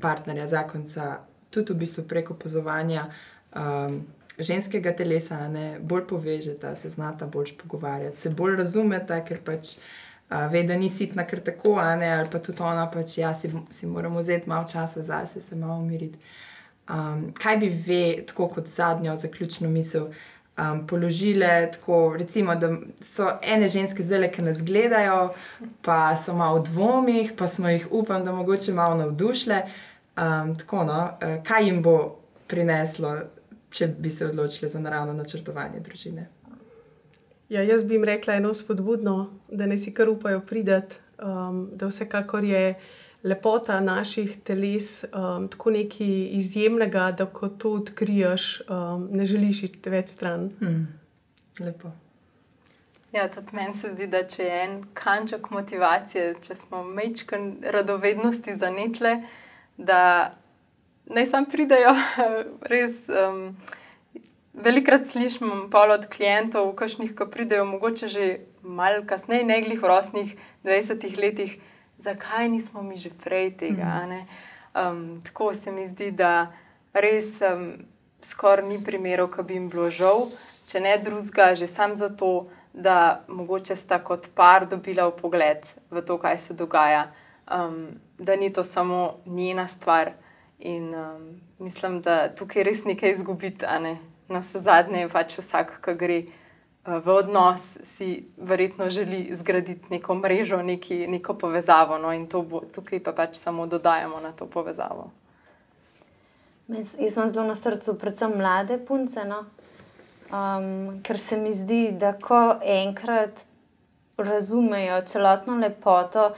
[0.00, 1.20] partnerja, zakonca,
[1.54, 3.06] tudi v bistvu preko opazovanja
[3.54, 4.00] um,
[4.38, 10.46] ženskega telesa, ne, bolj povežeta, se znata bolj pogovarjati, se bolj razumeta, ker pač uh,
[10.50, 13.86] ve, da ni sitna kar tako, ne, ali pa tudi ona, pač ja, si, si
[13.86, 16.18] moramo vzeti malo časa zase, se malo umiriti.
[16.88, 20.08] Um, kaj bi ve, tako kot zadnjo zaključno misel,
[20.58, 25.32] um, položile, tako recimo, da so ene ženske zdaj, ki nas gledajo,
[25.82, 29.62] pa so malo v dvomih, pa smo jih, upam, da mogoče malo navdušile.
[30.18, 33.14] Um, tako, no, eh, kaj jim bo prineslo,
[33.70, 36.26] če bi se odločili za naravno načrtovanje družine?
[37.48, 41.86] Ja, jaz bi jim rekla eno spodbudno, da ne si kar upajo prideti, um, da
[41.86, 42.74] vsekakor je
[43.22, 49.90] lepota naših teles um, tako nekaj izjemnega, da ko to odkriješ, um, ne želiš iti
[49.90, 50.50] več stran.
[50.60, 50.86] Hmm.
[51.60, 51.90] Lepo.
[53.12, 58.54] Ja, tudi meni se zdi, da če je en kanček motivacije, če smo mečken radovednosti
[58.60, 59.14] zanetle,
[59.76, 60.00] da
[61.08, 61.94] naj sam pridejo.
[62.72, 63.56] Res, um,
[64.52, 68.28] velikrat slišim pol od klientov, kakšnih, ki pridejo, mogoče že
[68.62, 70.36] malo kasneje, ne glih v rosnih
[70.68, 71.56] 20 letih,
[71.98, 74.06] zakaj nismo mi že prej tega.
[74.06, 74.26] ne?
[74.74, 76.52] Um, tako se mi zdi, da
[76.92, 77.84] res um,
[78.22, 80.28] skoraj ni primerov, ki bi jim bilo žal,
[80.66, 86.18] če ne drugega, že sam zato, da mogoče sta kot par dobila pogled v to,
[86.18, 87.08] kaj se dogaja,
[87.50, 90.12] um, da ni to samo njena stvar.
[90.58, 93.98] In um, mislim, da tukaj res nekaj izgubiti, a ne.
[94.28, 96.32] Na vse zadnje je pač vsak, ki gre uh,
[96.88, 101.98] v odnos, si verjetno želi zgraditi neko mrežo, neki, neko povezavo.
[101.98, 105.10] No, in to bo, tukaj pa pač samo dodajamo na to povezavo.
[106.68, 109.44] Jaz sem zelo na srcu, predvsem mlade punce, no?
[110.28, 113.44] um, ker se mi zdi, da ko enkrat
[114.18, 116.34] razumejo celotno lepoto,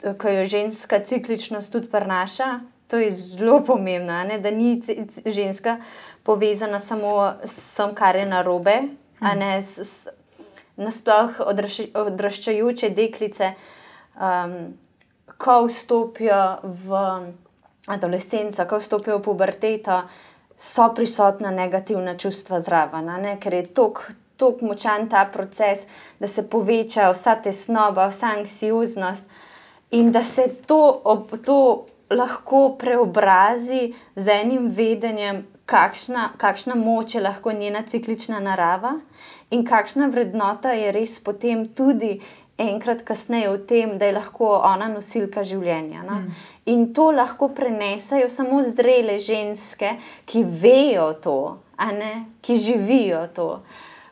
[0.00, 4.38] ki jo ženska cikličnost tudi prenaša, to je zelo pomembno, ne?
[4.38, 4.80] da ni
[5.26, 5.76] ženska
[6.22, 8.80] povezana samo s tem, kar je narobe,
[9.26, 10.08] a ne s, s,
[10.76, 13.52] nasploh odraš- odraščajoče deklice.
[14.16, 14.76] Um,
[15.36, 17.00] ko vstopijo v
[17.86, 20.00] adolescenco, ko vstopijo v puberteto,
[20.58, 23.36] so prisotna negativna čustva zraven, ne?
[23.40, 25.86] ker je tako močan ta proces,
[26.20, 29.28] da se poveča vsa tesnoba, vsa anksioznost
[29.90, 37.20] in da se to, ob, to lahko preobrazi z enim vedenjem, kakšna, kakšna moč je
[37.20, 38.96] lahko njena ciklična narava
[39.50, 42.20] in kakšna vrednota je res potem tudi
[42.58, 46.02] enkrat kasneje v tem, da je lahko ona nosilka življenja.
[46.06, 46.20] No?
[46.22, 46.36] Mm.
[46.72, 51.38] In to lahko prenesajo samo zrele ženske, ki vejo to,
[52.40, 53.50] ki živijo to.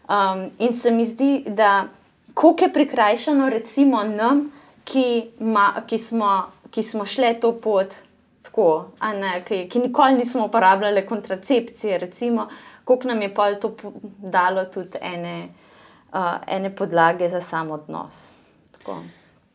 [0.04, 1.86] Um, in se mi zdi, da
[2.34, 4.50] koliko je prikrajšano, recimo, nam,
[4.84, 7.96] ki, ma, ki, smo, ki smo šli to pot,
[8.54, 12.48] tako, ne, ki, ki nikoli nismo uporabljali kontracepcije, recimo,
[12.84, 13.76] koliko nam je pa to
[14.18, 15.48] dalo tudi ene,
[16.12, 18.30] uh, ene podlage za sam odnos.
[18.78, 19.02] Tako.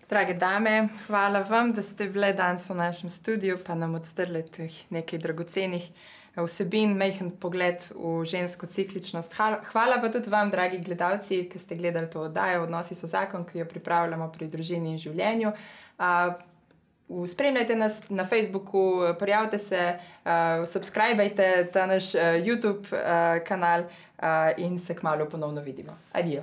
[0.09, 4.43] Drage dame, hvala vam, da ste bile danes v našem studiu, pa nam odstrli
[4.89, 5.91] nekaj dragocenih
[6.35, 9.33] vsebin, mehen pogled v žensko cikličnost.
[9.71, 13.59] Hvala pa tudi vam, dragi gledalci, ki ste gledali to oddajo Odnosi so zakon, ki
[13.59, 15.53] jo pripravljamo pri družini in življenju.
[15.99, 16.48] Uh,
[17.27, 20.31] spremljajte nas na Facebooku, prijavite se, uh,
[20.67, 24.25] subskrbite ta naš uh, YouTube uh, kanal uh,
[24.57, 25.97] in se kmalo ponovno vidimo.
[26.13, 26.41] Adijo.